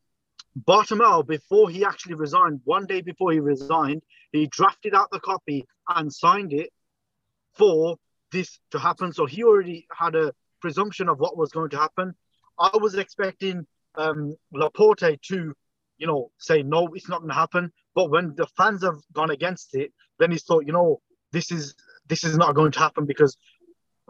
[0.59, 5.67] Bartomeu, before he actually resigned, one day before he resigned, he drafted out the copy
[5.89, 6.71] and signed it
[7.55, 7.97] for
[8.31, 9.13] this to happen.
[9.13, 12.15] So he already had a presumption of what was going to happen.
[12.59, 13.67] I was expecting
[13.97, 15.55] um, Laporta to,
[15.99, 17.73] you know, say no, it's not going to happen.
[17.95, 21.01] But when the fans have gone against it, then he's thought, you know,
[21.35, 21.75] this is
[22.09, 23.37] this is not going to happen because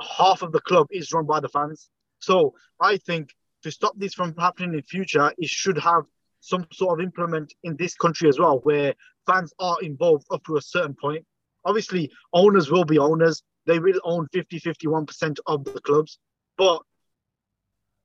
[0.00, 1.88] half of the club is run by the fans.
[2.18, 3.30] So I think
[3.62, 6.04] to stop this from happening in the future, it should have
[6.40, 8.94] some sort of implement in this country as well, where
[9.26, 11.24] fans are involved up to a certain point.
[11.64, 13.42] Obviously, owners will be owners.
[13.66, 16.18] They will own 50, 51% of the clubs.
[16.58, 16.82] But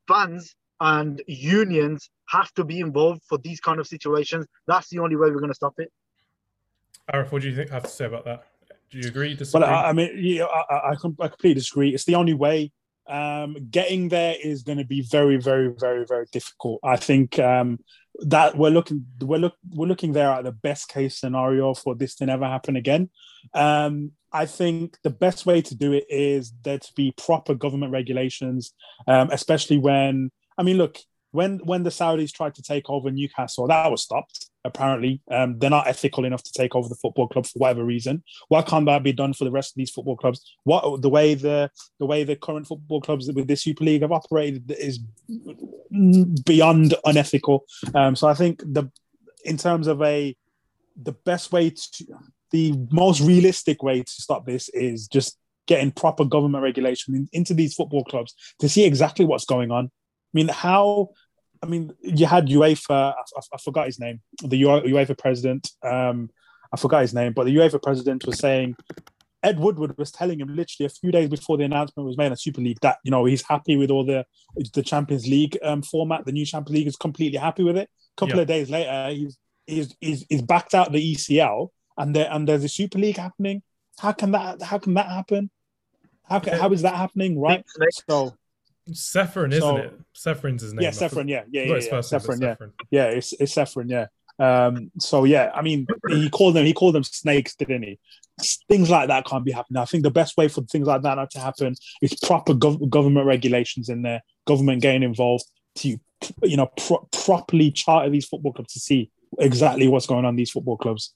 [0.08, 4.46] fans and unions have to be involved for these kind of situations.
[4.68, 5.92] That's the only way we're going to stop it.
[7.14, 7.72] Arif, what do you think?
[7.72, 8.46] Have to say about that?
[8.92, 9.36] Do you agree?
[9.36, 9.62] Disagree?
[9.62, 10.96] But I, I mean, yeah, I, I, I I
[11.28, 11.94] completely disagree.
[11.94, 12.72] It's the only way.
[13.08, 16.80] Um, getting there is going to be very, very, very, very difficult.
[16.84, 17.80] I think um,
[18.20, 22.14] that we're looking, we're look, we're looking there at the best case scenario for this
[22.16, 23.10] to never happen again.
[23.56, 27.92] Um, I think the best way to do it is there to be proper government
[27.92, 28.74] regulations,
[29.08, 31.00] um, especially when I mean, look,
[31.32, 34.50] when when the Saudis tried to take over Newcastle, that was stopped.
[34.66, 38.24] Apparently, um, they're not ethical enough to take over the football club for whatever reason.
[38.50, 40.56] Why can't that be done for the rest of these football clubs?
[40.64, 44.12] What the way the the way the current football clubs with the Super League have
[44.12, 45.00] operated is
[46.46, 47.66] beyond unethical.
[47.94, 48.92] Um, so I think the
[49.46, 50.36] in terms of a
[51.02, 52.06] the best way to
[52.52, 55.38] the most realistic way to stop this is just
[55.68, 59.92] getting proper government regulation in, into these football clubs to see exactly what's going on.
[60.30, 61.10] I mean, how?
[61.62, 63.14] I mean, you had UEFA.
[63.14, 64.22] I, I, forgot his name.
[64.44, 65.72] The UEFA president.
[65.84, 66.30] Um,
[66.72, 68.76] I forgot his name, but the UEFA president was saying
[69.42, 72.38] Ed Woodward was telling him literally a few days before the announcement was made on
[72.38, 74.26] Super League that you know he's happy with all the
[74.74, 76.26] the Champions League um, format.
[76.26, 77.90] The new Champions League is completely happy with it.
[78.18, 78.42] A couple Yeah.
[78.42, 82.64] of days later, he's he's, he's he's backed out the ECL, and there and there's
[82.64, 83.64] a Super League happening.
[84.00, 84.62] How can that?
[84.62, 85.50] How can that happen?
[86.24, 87.40] How can, how is that happening?
[87.40, 87.66] Right.
[88.08, 88.36] So
[88.94, 89.94] Ceferin, isn't So- it?
[90.16, 90.84] Ceferin's his name.
[90.84, 91.90] yeah, forgot- Yeah, yeah, yeah, yeah.
[91.90, 92.42] first name, but Sefrin.
[92.42, 92.72] Yeah, Sefrin.
[92.92, 93.06] yeah.
[93.06, 93.76] It's it's.
[93.88, 94.06] Yeah.
[94.40, 96.66] Um, so yeah, I mean, he called them.
[96.66, 98.00] He called them snakes, didn't he?
[98.70, 99.82] Things like that can't be happening.
[99.82, 102.90] I think the best way for things like that not to happen is proper gov-
[102.90, 105.44] government regulations in there, government getting involved
[105.76, 105.98] to,
[106.44, 110.36] you know, pro- properly charter these football clubs to see exactly what's going on in
[110.38, 111.14] these football clubs.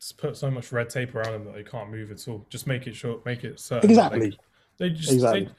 [0.00, 2.44] Just put so much red tape around them that they can't move at all.
[2.50, 3.88] Just make it short, make it certain.
[3.88, 4.30] Exactly.
[4.32, 4.40] Like,
[4.78, 5.44] they just, Exactly.
[5.44, 5.50] they-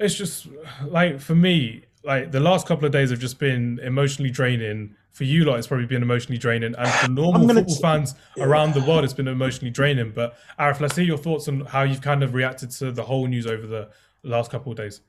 [0.00, 0.48] it's just
[0.86, 4.96] like for me, like the last couple of days have just been emotionally draining.
[5.12, 8.74] For you, like it's probably been emotionally draining, and for normal football t- fans around
[8.74, 10.12] the world, it's been emotionally draining.
[10.12, 13.26] But Arif, let's hear your thoughts on how you've kind of reacted to the whole
[13.26, 13.90] news over the
[14.22, 15.00] last couple of days.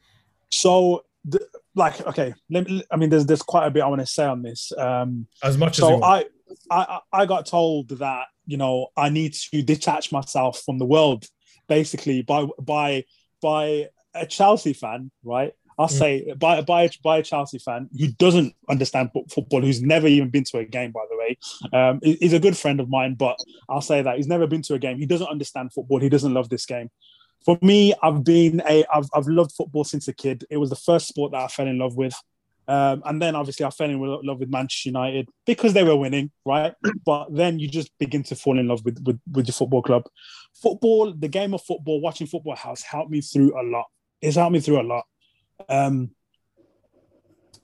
[0.49, 1.39] So, the,
[1.75, 4.25] like, okay, let me, I mean, there's there's quite a bit I want to say
[4.25, 4.73] on this.
[4.77, 6.27] Um, As much as so want.
[6.69, 10.86] I, I I got told that you know I need to detach myself from the
[10.86, 11.27] world,
[11.69, 13.06] basically by by
[13.41, 15.54] by a Chelsea fan, right?
[15.80, 15.91] I'll Mm.
[15.91, 20.43] say by by by a Chelsea fan who doesn't understand football, who's never even been
[20.45, 21.38] to a game, by the way.
[21.74, 23.38] Um, a good friend of mine, but
[23.69, 24.97] I'll say that he's never been to a game.
[25.00, 26.00] He doesn't understand football.
[26.00, 26.89] He doesn't love this game.
[27.45, 30.45] For me, I've been a I've I've loved football since a kid.
[30.50, 32.13] It was the first sport that I fell in love with.
[32.67, 36.32] Um, and then obviously I fell in love with Manchester United because they were winning,
[36.45, 36.74] right?
[37.06, 40.04] But then you just begin to fall in love with, with, with your football club.
[40.62, 43.88] Football, the game of football, watching football has helped me through a lot.
[44.21, 45.05] It's helped me through a lot.
[45.67, 46.12] Um,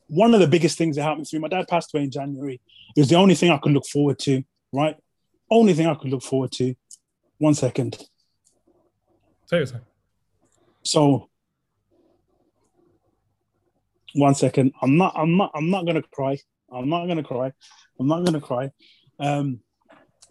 [0.08, 2.62] one of the biggest things that helped me through, my dad passed away in January.
[2.96, 4.96] It was the only thing I could look forward to, right?
[5.50, 6.74] Only thing I could look forward to.
[7.38, 7.98] One second.
[9.50, 9.82] Take your time.
[10.84, 11.30] So
[14.14, 14.74] one second.
[14.82, 16.38] I'm not I'm not I'm not gonna cry.
[16.72, 17.52] I'm not gonna cry.
[18.00, 18.72] I'm not gonna cry.
[19.20, 19.60] Um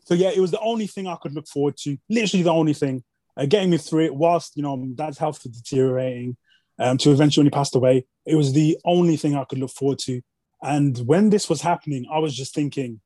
[0.04, 1.96] so yeah, it was the only thing I could look forward to.
[2.08, 3.02] Literally the only thing.
[3.36, 6.36] Uh, getting me through it whilst you know dad's health was deteriorating
[6.78, 8.06] um to eventually passed away.
[8.24, 10.22] It was the only thing I could look forward to.
[10.62, 13.00] And when this was happening, I was just thinking,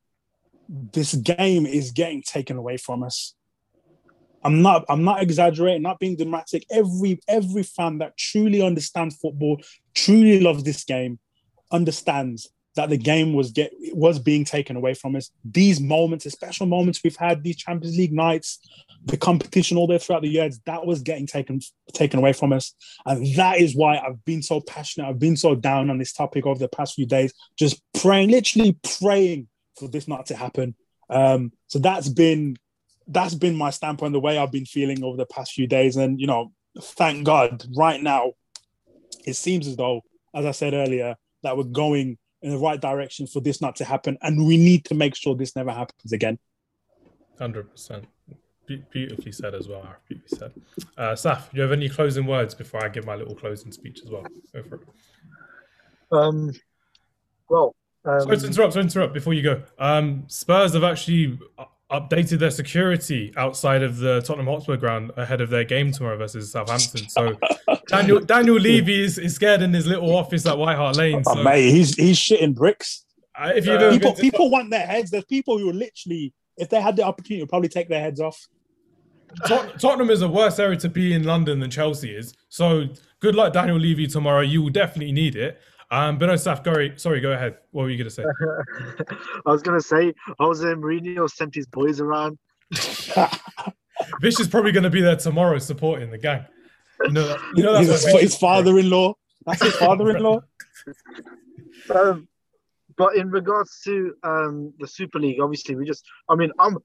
[0.69, 3.35] this game is getting taken away from us.
[4.43, 6.65] I'm not I'm not exaggerating, not being dramatic.
[6.71, 9.61] Every every fan that truly understands football,
[9.93, 11.19] truly loves this game,
[11.71, 15.31] understands that the game was get was being taken away from us.
[15.43, 18.59] These moments, the special moments we've had, these Champions League nights,
[19.05, 21.59] the competition all there throughout the years, that was getting taken
[21.93, 22.73] taken away from us,
[23.05, 25.07] and that is why I've been so passionate.
[25.07, 28.77] I've been so down on this topic over the past few days, just praying, literally
[28.99, 29.47] praying
[29.77, 30.75] for this not to happen.
[31.09, 32.55] Um, so that's been
[33.07, 36.19] that's been my standpoint, the way I've been feeling over the past few days, and
[36.19, 38.33] you know, thank God, right now,
[39.25, 40.01] it seems as though,
[40.33, 43.85] as I said earlier, that we're going in the right direction for this not to
[43.85, 46.39] happen, and we need to make sure this never happens again.
[47.39, 48.05] Hundred percent.
[48.67, 49.85] Beautifully said as well.
[50.07, 50.53] Beautifully said.
[50.97, 53.99] Uh, Saf, do you have any closing words before I give my little closing speech
[54.03, 54.23] as well?
[54.53, 54.81] Go for it.
[56.11, 56.53] Um,
[57.49, 57.75] well,
[58.05, 58.73] um, sorry to interrupt.
[58.73, 59.13] Sorry to interrupt.
[59.13, 61.37] Before you go, um, Spurs have actually
[61.91, 66.51] updated their security outside of the Tottenham Hotspur ground ahead of their game tomorrow versus
[66.51, 67.09] Southampton.
[67.09, 67.37] So
[67.87, 71.23] Daniel Daniel Levy is, is scared in his little office at White Hart Lane.
[71.27, 71.39] Oh, so.
[71.39, 73.05] Oh, mate, he's he's shitting bricks.
[73.37, 75.11] Uh, if you uh, people, people want their heads.
[75.11, 78.19] There's people who are literally, if they had the opportunity, would probably take their heads
[78.19, 78.47] off.
[79.45, 82.33] Tot- Tottenham is a worse area to be in London than Chelsea is.
[82.49, 82.87] So
[83.19, 84.41] good luck, Daniel Levy, tomorrow.
[84.41, 85.59] You will definitely need it.
[85.91, 87.57] Um, but no, Saf, go, sorry, go ahead.
[87.71, 88.23] What were you going to say?
[89.45, 92.39] I was going to say, Jose Mourinho sent his boys around.
[94.21, 96.45] Vish is probably going to be there tomorrow supporting the gang.
[97.03, 99.15] You know, you know that's his, his father-in-law.
[99.45, 100.39] That's his father-in-law.
[101.93, 102.27] um,
[102.97, 106.77] but in regards to um, the Super League, obviously, we just, I mean, I'm,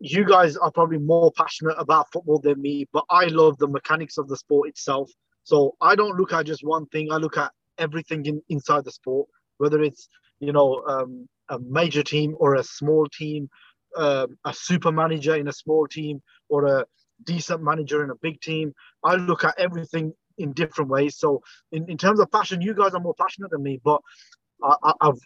[0.00, 4.16] you guys are probably more passionate about football than me, but I love the mechanics
[4.16, 5.10] of the sport itself.
[5.42, 7.10] So I don't look at just one thing.
[7.10, 7.50] I look at
[7.80, 9.28] everything in, inside the sport,
[9.58, 10.08] whether it's
[10.38, 13.48] you know um, a major team or a small team,
[13.96, 16.86] uh, a super manager in a small team or a
[17.24, 18.72] decent manager in a big team.
[19.04, 21.18] I look at everything in different ways.
[21.18, 24.00] So in, in terms of passion, you guys are more passionate than me, but
[24.62, 25.18] I, have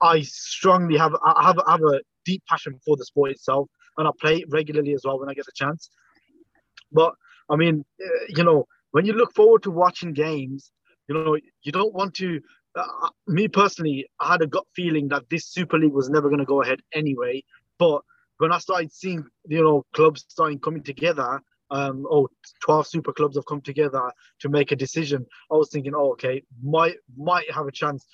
[0.00, 4.08] I strongly have I have, I have a deep passion for the sport itself, and
[4.08, 5.90] I play it regularly as well when I get the chance.
[6.92, 7.14] But
[7.48, 10.72] I mean, uh, you know, when you look forward to watching games,
[11.10, 12.40] you know, you don't want to.
[12.76, 16.28] Uh, uh, me personally, I had a gut feeling that this Super League was never
[16.28, 17.42] going to go ahead anyway.
[17.80, 18.02] But
[18.38, 21.40] when I started seeing, you know, clubs starting coming together,
[21.72, 22.28] um, oh,
[22.62, 25.26] 12 super clubs have come together to make a decision.
[25.50, 28.06] I was thinking, oh, okay, might might have a chance.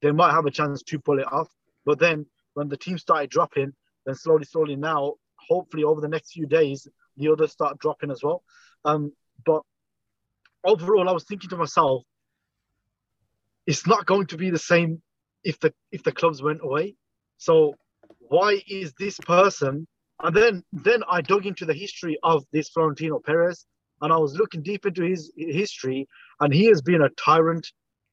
[0.00, 1.48] They might have a chance to pull it off.
[1.84, 2.24] But then
[2.54, 3.72] when the team started dropping,
[4.06, 5.14] then slowly, slowly now,
[5.48, 6.86] hopefully over the next few days,
[7.16, 8.44] the others start dropping as well.
[8.84, 9.12] Um,
[9.44, 9.62] but
[10.64, 12.04] overall, I was thinking to myself,
[13.66, 15.02] it's not going to be the same
[15.42, 16.94] if the if the clubs went away.
[17.38, 17.74] So
[18.18, 19.86] why is this person?
[20.22, 23.66] And then then I dug into the history of this Florentino Perez,
[24.00, 26.08] and I was looking deep into his history,
[26.40, 27.66] and he has been a tyrant.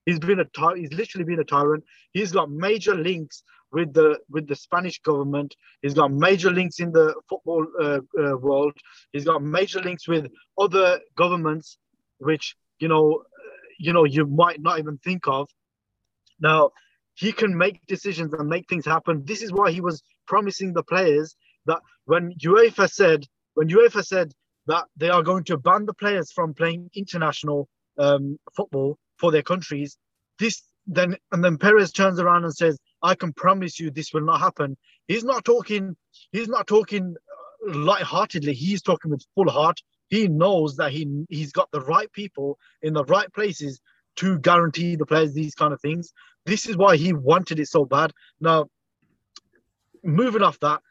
[0.05, 1.83] He's been a ty- he's literally been a tyrant.
[2.11, 5.55] He's got major links with the with the Spanish government.
[5.81, 8.73] He's got major links in the football uh, uh, world.
[9.13, 10.27] He's got major links with
[10.59, 11.77] other governments,
[12.17, 13.23] which you know
[13.81, 15.49] you know you might not even think of.
[16.39, 16.71] Now
[17.15, 19.23] he can make decisions and make things happen.
[19.25, 23.25] This is why he was promising the players that when UEFA said
[23.55, 24.33] when UEFA said
[24.67, 27.67] that they are going to ban the players from playing international
[27.97, 29.97] um, football for their countries,
[30.39, 34.25] this then and then Perez turns around and says, "I can promise you this will
[34.25, 34.77] not happen."
[35.07, 35.95] He's not talking.
[36.31, 37.15] He's not talking
[37.69, 38.53] uh, light-heartedly.
[38.53, 39.79] He's talking with full heart
[40.11, 43.81] he knows that he he's got the right people in the right places
[44.17, 46.13] to guarantee the players these kind of things.
[46.45, 48.11] This is why he wanted it so bad.
[48.39, 48.67] Now,
[50.03, 50.81] moving off that,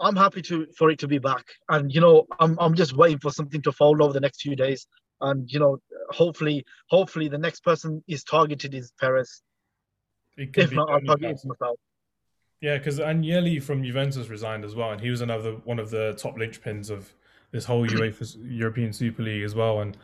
[0.00, 3.18] I'm happy to for it to be back, and you know, I'm I'm just waiting
[3.18, 4.86] for something to fold over the next few days,
[5.20, 5.78] and you know,
[6.10, 9.42] hopefully, hopefully the next person is targeted is Perez.
[10.38, 11.78] If not, I'll target myself.
[12.62, 16.14] Yeah, because Agnelli from Juventus resigned as well, and he was another one of the
[16.18, 17.12] top linchpins of
[17.56, 19.80] this whole UEFA European Super League as well.
[19.80, 19.96] And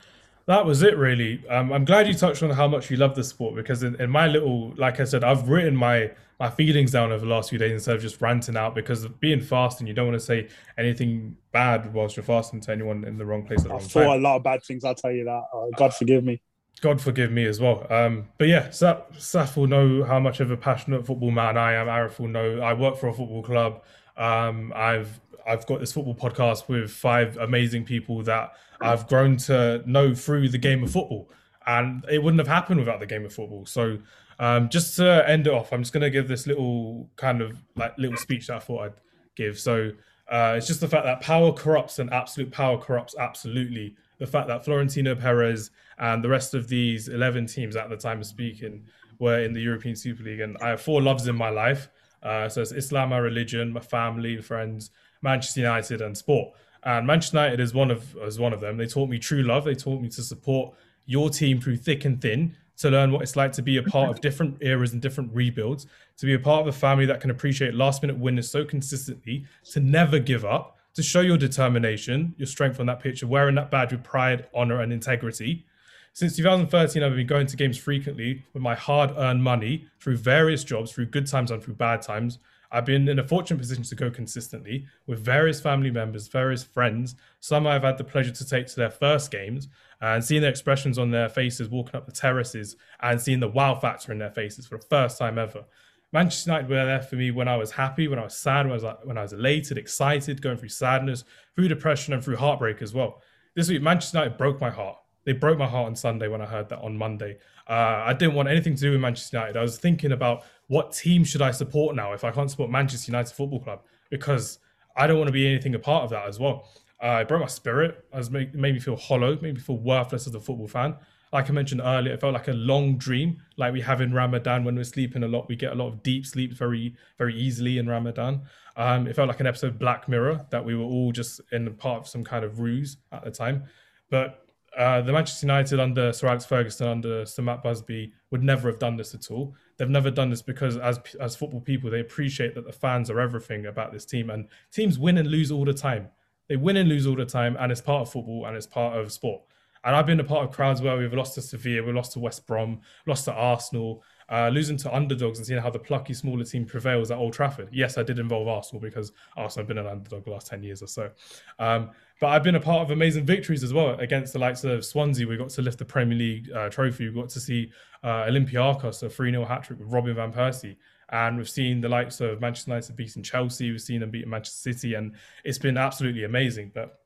[0.46, 1.46] that was it, really.
[1.48, 4.11] Um, I'm glad you touched on how much you love the sport because in, in,
[4.11, 7.59] my little, like I said, I've written my my feelings down over the last few
[7.59, 9.86] days instead of just ranting out because being fasting.
[9.86, 13.46] You don't want to say anything bad whilst you're fasting to anyone in the wrong
[13.46, 14.03] place at the wrong time.
[14.03, 14.84] I thought a lot of bad things.
[14.84, 15.42] I'll tell you that.
[15.55, 16.42] Oh, God forgive me.
[16.80, 17.86] God forgive me as well.
[17.90, 21.74] Um, but yeah, Saf, Saf will know how much of a passionate football man I
[21.74, 21.86] am.
[21.86, 23.82] Arif will know I work for a football club.
[24.16, 29.82] Um, I've I've got this football podcast with five amazing people that I've grown to
[29.86, 31.30] know through the game of football,
[31.66, 33.66] and it wouldn't have happened without the game of football.
[33.66, 33.99] So,
[34.38, 37.57] um, just to end it off, I'm just going to give this little kind of
[37.76, 38.95] like little speech that I thought I'd
[39.36, 39.59] give.
[39.59, 39.93] So,
[40.28, 43.97] uh, it's just the fact that power corrupts and absolute power corrupts absolutely.
[44.18, 48.20] The fact that Florentino Perez and the rest of these 11 teams at the time
[48.20, 48.84] of speaking
[49.18, 51.88] were in the European Super League, and I have four loves in my life.
[52.22, 54.90] Uh, so it's Islam, my religion, my family, friends,
[55.22, 56.54] Manchester United, and sport.
[56.84, 58.76] And Manchester United is one of is one of them.
[58.76, 59.64] They taught me true love.
[59.64, 60.74] They taught me to support
[61.06, 64.10] your team through thick and thin, to learn what it's like to be a part
[64.10, 67.30] of different eras and different rebuilds, to be a part of a family that can
[67.30, 72.46] appreciate last minute winners so consistently, to never give up, to show your determination, your
[72.46, 75.64] strength on that pitch, wearing that badge with pride, honor, and integrity.
[76.12, 80.62] Since 2013, I've been going to games frequently with my hard earned money through various
[80.62, 82.38] jobs, through good times and through bad times.
[82.72, 87.16] I've been in a fortunate position to go consistently with various family members, various friends.
[87.40, 89.68] Some I've had the pleasure to take to their first games
[90.00, 93.74] and seeing their expressions on their faces walking up the terraces and seeing the wow
[93.74, 95.64] factor in their faces for the first time ever.
[96.12, 98.72] Manchester United were there for me when I was happy, when I was sad, when
[98.72, 102.80] I was, when I was elated, excited, going through sadness, through depression, and through heartbreak
[102.80, 103.22] as well.
[103.54, 104.96] This week, Manchester United broke my heart.
[105.24, 107.38] They broke my heart on Sunday when I heard that on Monday.
[107.68, 109.56] Uh, I didn't want anything to do with Manchester United.
[109.56, 113.10] I was thinking about what team should I support now if I can't support Manchester
[113.12, 114.58] United Football Club because
[114.96, 116.68] I don't want to be anything a part of that as well.
[117.02, 118.04] Uh, it broke my spirit.
[118.12, 120.96] It made, made me feel hollow, made me feel worthless as a football fan.
[121.32, 124.64] Like I mentioned earlier, it felt like a long dream, like we have in Ramadan
[124.64, 125.48] when we're sleeping a lot.
[125.48, 128.42] We get a lot of deep sleep very, very easily in Ramadan.
[128.76, 132.02] Um, it felt like an episode Black Mirror that we were all just in part
[132.02, 133.64] of some kind of ruse at the time.
[134.10, 134.41] But
[134.76, 138.78] uh, the Manchester United under Sir Alex Ferguson, under Sir Matt Busby, would never have
[138.78, 139.54] done this at all.
[139.76, 143.20] They've never done this because, as as football people, they appreciate that the fans are
[143.20, 146.08] everything about this team, and teams win and lose all the time.
[146.48, 148.98] They win and lose all the time, and it's part of football and it's part
[148.98, 149.42] of sport.
[149.84, 152.20] And I've been a part of crowds where we've lost to Sevilla, we've lost to
[152.20, 156.44] West Brom, lost to Arsenal, uh, losing to underdogs and seeing how the plucky smaller
[156.44, 157.68] team prevails at Old Trafford.
[157.72, 160.82] Yes, I did involve Arsenal because Arsenal have been an underdog the last 10 years
[160.82, 161.10] or so.
[161.58, 161.90] Um,
[162.22, 165.26] but I've been a part of amazing victories as well against the likes of Swansea.
[165.26, 167.08] We got to lift the Premier League uh, trophy.
[167.08, 167.72] We got to see
[168.04, 170.76] uh, Olympiacos, a 3 0 hat trick with Robin Van Persie.
[171.10, 173.72] And we've seen the likes of Manchester United beating Chelsea.
[173.72, 174.94] We've seen them beating Manchester City.
[174.94, 176.70] And it's been absolutely amazing.
[176.72, 177.00] But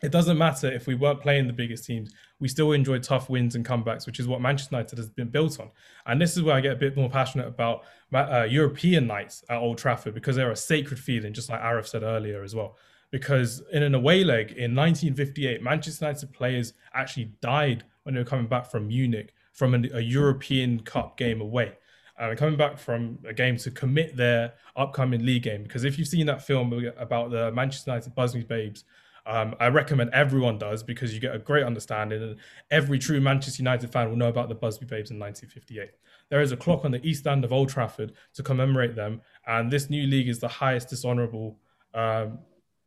[0.00, 2.12] it doesn't matter if we weren't playing the biggest teams.
[2.38, 5.58] We still enjoy tough wins and comebacks, which is what Manchester United has been built
[5.58, 5.70] on.
[6.06, 7.82] And this is where I get a bit more passionate about
[8.14, 12.04] uh, European nights at Old Trafford because they're a sacred feeling, just like Arif said
[12.04, 12.76] earlier as well.
[13.10, 18.26] Because in an away leg in 1958, Manchester United players actually died when they were
[18.26, 21.72] coming back from Munich from an, a European Cup game away.
[22.18, 25.62] And coming back from a game to commit their upcoming league game.
[25.62, 28.84] Because if you've seen that film about the Manchester United Busby Babes,
[29.26, 32.36] um, I recommend everyone does because you get a great understanding, and
[32.70, 35.90] every true Manchester United fan will know about the Busby Babes in 1958.
[36.28, 39.70] There is a clock on the east end of Old Trafford to commemorate them, and
[39.70, 41.58] this new league is the highest dishonourable
[41.92, 42.38] um,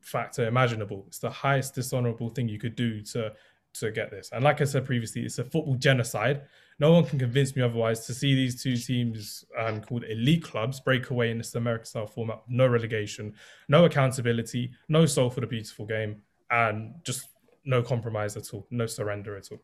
[0.10, 1.06] factor imaginable.
[1.08, 3.34] It's the highest dishonourable thing you could do to
[3.76, 4.30] to get this.
[4.34, 6.42] And like I said previously, it's a football genocide.
[6.80, 8.06] No one can convince me otherwise.
[8.08, 12.08] To see these two teams um, called elite clubs break away in this American style
[12.08, 13.36] format, no relegation,
[13.68, 17.28] no accountability, no soul for the beautiful game, and just
[17.64, 19.62] no compromise at all, no surrender at all.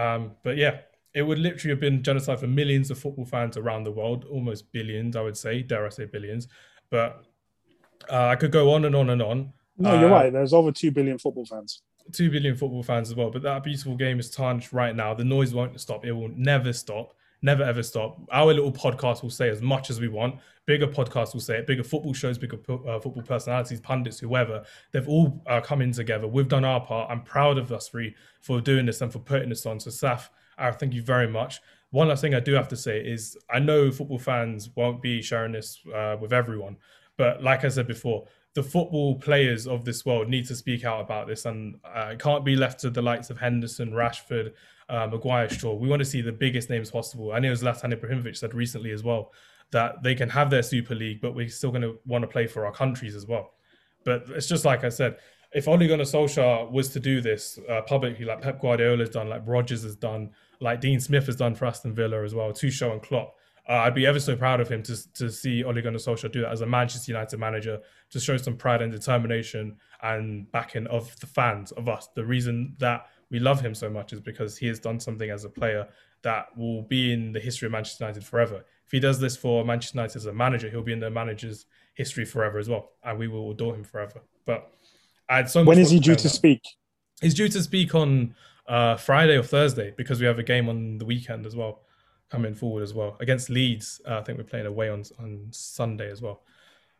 [0.00, 0.80] Um, but yeah,
[1.14, 4.70] it would literally have been genocide for millions of football fans around the world, almost
[4.72, 6.48] billions, I would say, dare I say billions.
[6.90, 7.24] But
[8.10, 9.52] uh, I could go on and on and on.
[9.78, 10.32] No, you're uh, right.
[10.32, 11.82] There's over 2 billion football fans.
[12.12, 13.30] 2 billion football fans as well.
[13.30, 15.14] But that beautiful game is tarnished right now.
[15.14, 16.04] The noise won't stop.
[16.04, 18.20] It will never stop never ever stop.
[18.32, 20.36] Our little podcast will say as much as we want.
[20.66, 21.66] Bigger podcasts will say it.
[21.66, 24.64] Bigger football shows, bigger uh, football personalities, pundits, whoever.
[24.92, 26.26] They've all uh, come in together.
[26.26, 27.10] We've done our part.
[27.10, 29.80] I'm proud of us three for doing this and for putting this on.
[29.80, 31.60] So, Saf, I thank you very much.
[31.90, 35.22] One last thing I do have to say is I know football fans won't be
[35.22, 36.76] sharing this uh, with everyone,
[37.16, 41.00] but like I said before, the football players of this world need to speak out
[41.00, 44.52] about this, and uh, it can't be left to the likes of Henderson, Rashford,
[44.88, 45.74] uh, Maguire, Shaw.
[45.74, 47.32] We want to see the biggest names possible.
[47.32, 49.32] I know Zlatan Ibrahimovic said recently as well
[49.70, 52.46] that they can have their Super League, but we're still going to want to play
[52.46, 53.52] for our countries as well.
[54.04, 55.18] But it's just like I said,
[55.52, 59.28] if Ole Gunnar Solskjaer was to do this uh, publicly, like Pep Guardiola has done,
[59.28, 60.30] like Rodgers has done,
[60.60, 63.34] like Dean Smith has done for Aston Villa as well, Tuchel and Klopp,
[63.68, 66.40] uh, I'd be ever so proud of him to, to see Ole Gunnar Solskjaer do
[66.40, 71.18] that as a Manchester United manager, to show some pride and determination and backing of
[71.20, 72.08] the fans, of us.
[72.14, 75.44] The reason that we love him so much is because he has done something as
[75.44, 75.86] a player
[76.22, 78.64] that will be in the history of Manchester United forever.
[78.86, 81.66] If he does this for Manchester United as a manager, he'll be in the manager's
[81.94, 84.22] history forever as well, and we will adore him forever.
[84.46, 84.72] But
[85.28, 86.62] I had so when is he due to speak?
[87.20, 88.34] He's due to speak on
[88.66, 91.82] uh, Friday or Thursday because we have a game on the weekend as well,
[92.30, 94.00] coming forward as well against Leeds.
[94.06, 96.42] Uh, I think we're playing away on on Sunday as well.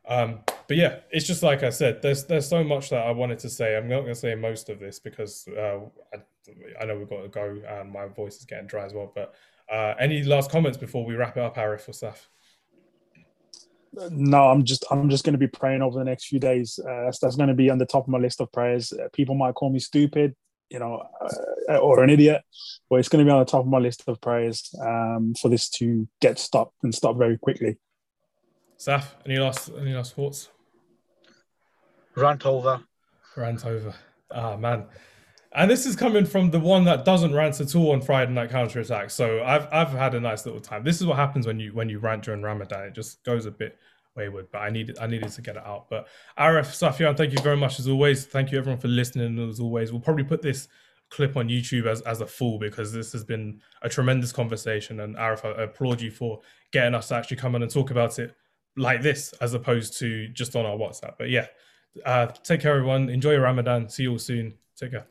[0.08, 2.00] Um, but yeah, it's just like I said.
[2.02, 3.76] There's there's so much that I wanted to say.
[3.76, 5.80] I'm not going to say most of this because uh,
[6.14, 6.18] I,
[6.80, 9.12] I know we've got to go and my voice is getting dry as well.
[9.14, 9.34] But
[9.70, 12.28] Uh, any last comments before we wrap it up, Arif or Saf?
[14.10, 16.78] No, I'm just I'm just going to be praying over the next few days.
[16.78, 18.92] Uh, that's that's going to be on the top of my list of prayers.
[18.92, 20.34] Uh, people might call me stupid,
[20.70, 21.02] you know,
[21.68, 22.42] uh, or an idiot,
[22.88, 25.48] but it's going to be on the top of my list of prayers um, for
[25.48, 27.78] this to get stopped and stop very quickly.
[28.78, 30.50] Saf, any last any last thoughts?
[32.14, 32.80] Rant over.
[33.36, 33.94] Rant over.
[34.30, 34.86] Ah man.
[35.52, 38.50] And this is coming from the one that doesn't rant at all on Friday night
[38.50, 39.10] counter attack.
[39.10, 40.84] So I've I've had a nice little time.
[40.84, 42.84] This is what happens when you when you rant during Ramadan.
[42.84, 43.78] It just goes a bit
[44.18, 45.88] wayward, but I needed I needed to get it out.
[45.88, 46.08] But
[46.38, 48.26] Arif Safian, thank you very much as always.
[48.26, 49.92] Thank you everyone for listening as always.
[49.92, 50.68] We'll probably put this
[51.10, 55.00] clip on YouTube as, as a full because this has been a tremendous conversation.
[55.00, 56.40] And Arif, I applaud you for
[56.72, 58.34] getting us to actually come on and talk about it
[58.76, 61.14] like this as opposed to just on our WhatsApp.
[61.18, 61.46] But yeah,
[62.04, 63.08] uh, take care, everyone.
[63.08, 63.88] Enjoy your Ramadan.
[63.88, 64.54] See you all soon.
[64.76, 65.06] Take care.